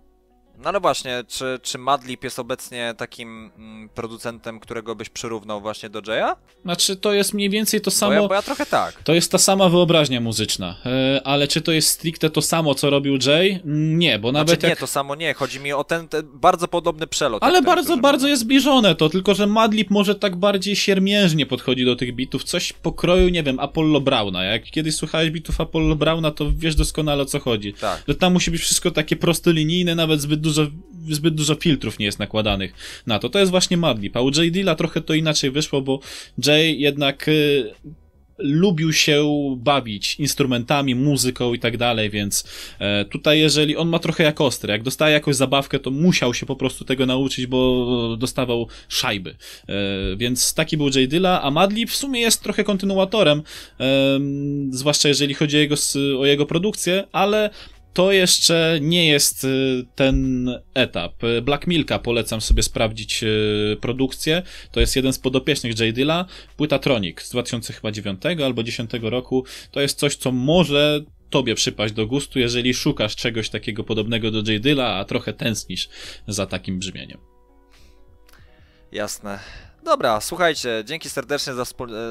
[0.62, 5.89] No ale właśnie, czy, czy Madlib jest obecnie takim mm, producentem, którego byś przyrównał właśnie
[5.89, 6.36] do Jaya?
[6.64, 8.16] Znaczy, to jest mniej więcej to samo.
[8.16, 9.03] Bo ja, bo ja trochę tak.
[9.03, 10.76] To jest ta sama wyobraźnia muzyczna.
[10.86, 13.59] E, ale czy to jest stricte to samo, co robił Jay?
[13.66, 14.49] Nie, bo nawet.
[14.49, 14.78] Znaczy, jak...
[14.78, 15.34] Nie, to samo nie.
[15.34, 17.43] Chodzi mi o ten, ten bardzo podobny przelot.
[17.43, 21.95] Ale bardzo, bardzo jest zbliżone to, tylko że Madlib może tak bardziej siermiężnie podchodzi do
[21.95, 22.43] tych bitów.
[22.43, 24.43] Coś pokroju, nie wiem, Apollo Browna.
[24.43, 27.74] Jak kiedyś słuchałeś bitów Apollo Browna, to wiesz doskonale o co chodzi.
[27.74, 28.03] Tak.
[28.07, 30.72] Że tam musi być wszystko takie prostolinijne, nawet zbyt dużo dużo,
[31.10, 32.74] zbyt dużo filtrów nie jest nakładanych
[33.08, 33.30] na to.
[33.30, 34.52] To jest właśnie Madlib, a u J.
[34.52, 35.99] Dilla trochę to inaczej wyszło, bo
[36.45, 37.72] Jay jednak y,
[38.41, 39.26] lubił się
[39.58, 42.43] bawić instrumentami, muzyką i tak dalej, więc
[42.80, 46.45] e, tutaj jeżeli on ma trochę jak ostry, jak dostaje jakąś zabawkę, to musiał się
[46.45, 49.30] po prostu tego nauczyć, bo dostawał szajby.
[49.30, 49.76] E,
[50.18, 51.10] więc taki był J.
[51.10, 53.41] Dilla, a Madlib w sumie jest trochę kontynuatorem,
[54.70, 55.76] zwłaszcza jeżeli chodzi o jego,
[56.20, 57.49] o jego produkcję, ale
[57.94, 61.14] to jeszcze nie jest y, ten etap.
[61.42, 64.44] Black Milka polecam sobie sprawdzić y, produkcję.
[64.72, 65.96] To jest jeden z podopiecznych J.
[65.96, 66.26] Dilla.
[66.58, 69.46] Płyta Tronic z 2009 albo 10 roku.
[69.72, 74.52] To jest coś, co może tobie przypaść do gustu, jeżeli szukasz czegoś takiego podobnego do
[74.52, 74.62] J.
[74.64, 75.89] Dilla, a trochę tęsknisz
[76.28, 77.18] za takim brzmieniem.
[78.92, 79.39] Jasne.
[79.84, 81.64] Dobra, słuchajcie, dzięki serdecznie za,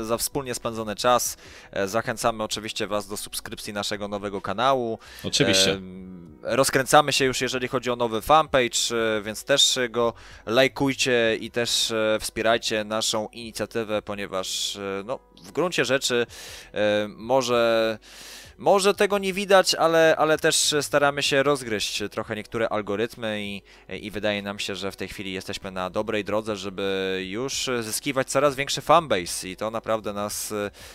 [0.03, 1.37] za, wspólnie spędzony czas.
[1.73, 4.99] E, zachęcamy oczywiście Was do subskrypcji naszego nowego kanału.
[5.25, 5.73] Oczywiście.
[5.73, 8.79] E, rozkręcamy się już, jeżeli chodzi o nowy fanpage,
[9.19, 10.13] e, więc też go
[10.47, 16.27] lajkujcie i też wspierajcie naszą inicjatywę, ponieważ no, w gruncie rzeczy
[17.09, 17.99] może
[18.61, 23.63] może tego nie widać, ale, ale też staramy się rozgryźć trochę niektóre algorytmy i,
[24.01, 28.31] i wydaje nam się, że w tej chwili jesteśmy na dobrej drodze, żeby już zyskiwać
[28.31, 30.53] coraz większy fanbase i to naprawdę nas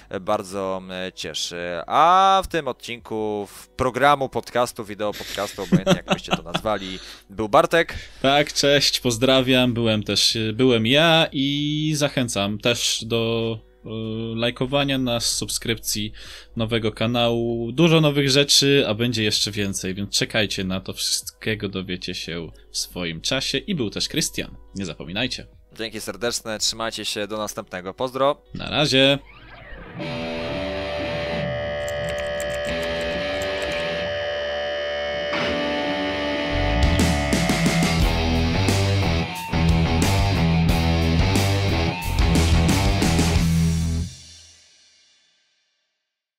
[0.10, 0.82] e, bardzo
[1.16, 1.82] cieszy.
[1.88, 7.00] A w tym odcinku w programu podcastu, wideo podcastu, obojętnie jak byście to nazwali,
[7.30, 7.96] był Bartek.
[8.22, 13.60] Tak, cześć, pozdrawiam, byłem też, byłem ja i zachęcam też do
[14.36, 16.12] lajkowania nas, subskrypcji
[16.56, 17.72] nowego kanału.
[17.72, 20.94] Dużo nowych rzeczy, a będzie jeszcze więcej, więc czekajcie na to.
[20.94, 23.58] Wszystkiego dowiecie się w swoim czasie.
[23.58, 24.56] I był też Krystian.
[24.76, 25.48] Nie zapominajcie.
[25.78, 27.94] Dzięki serdeczne, trzymajcie się, do następnego.
[27.94, 28.42] Pozdro.
[28.54, 29.20] Na razie.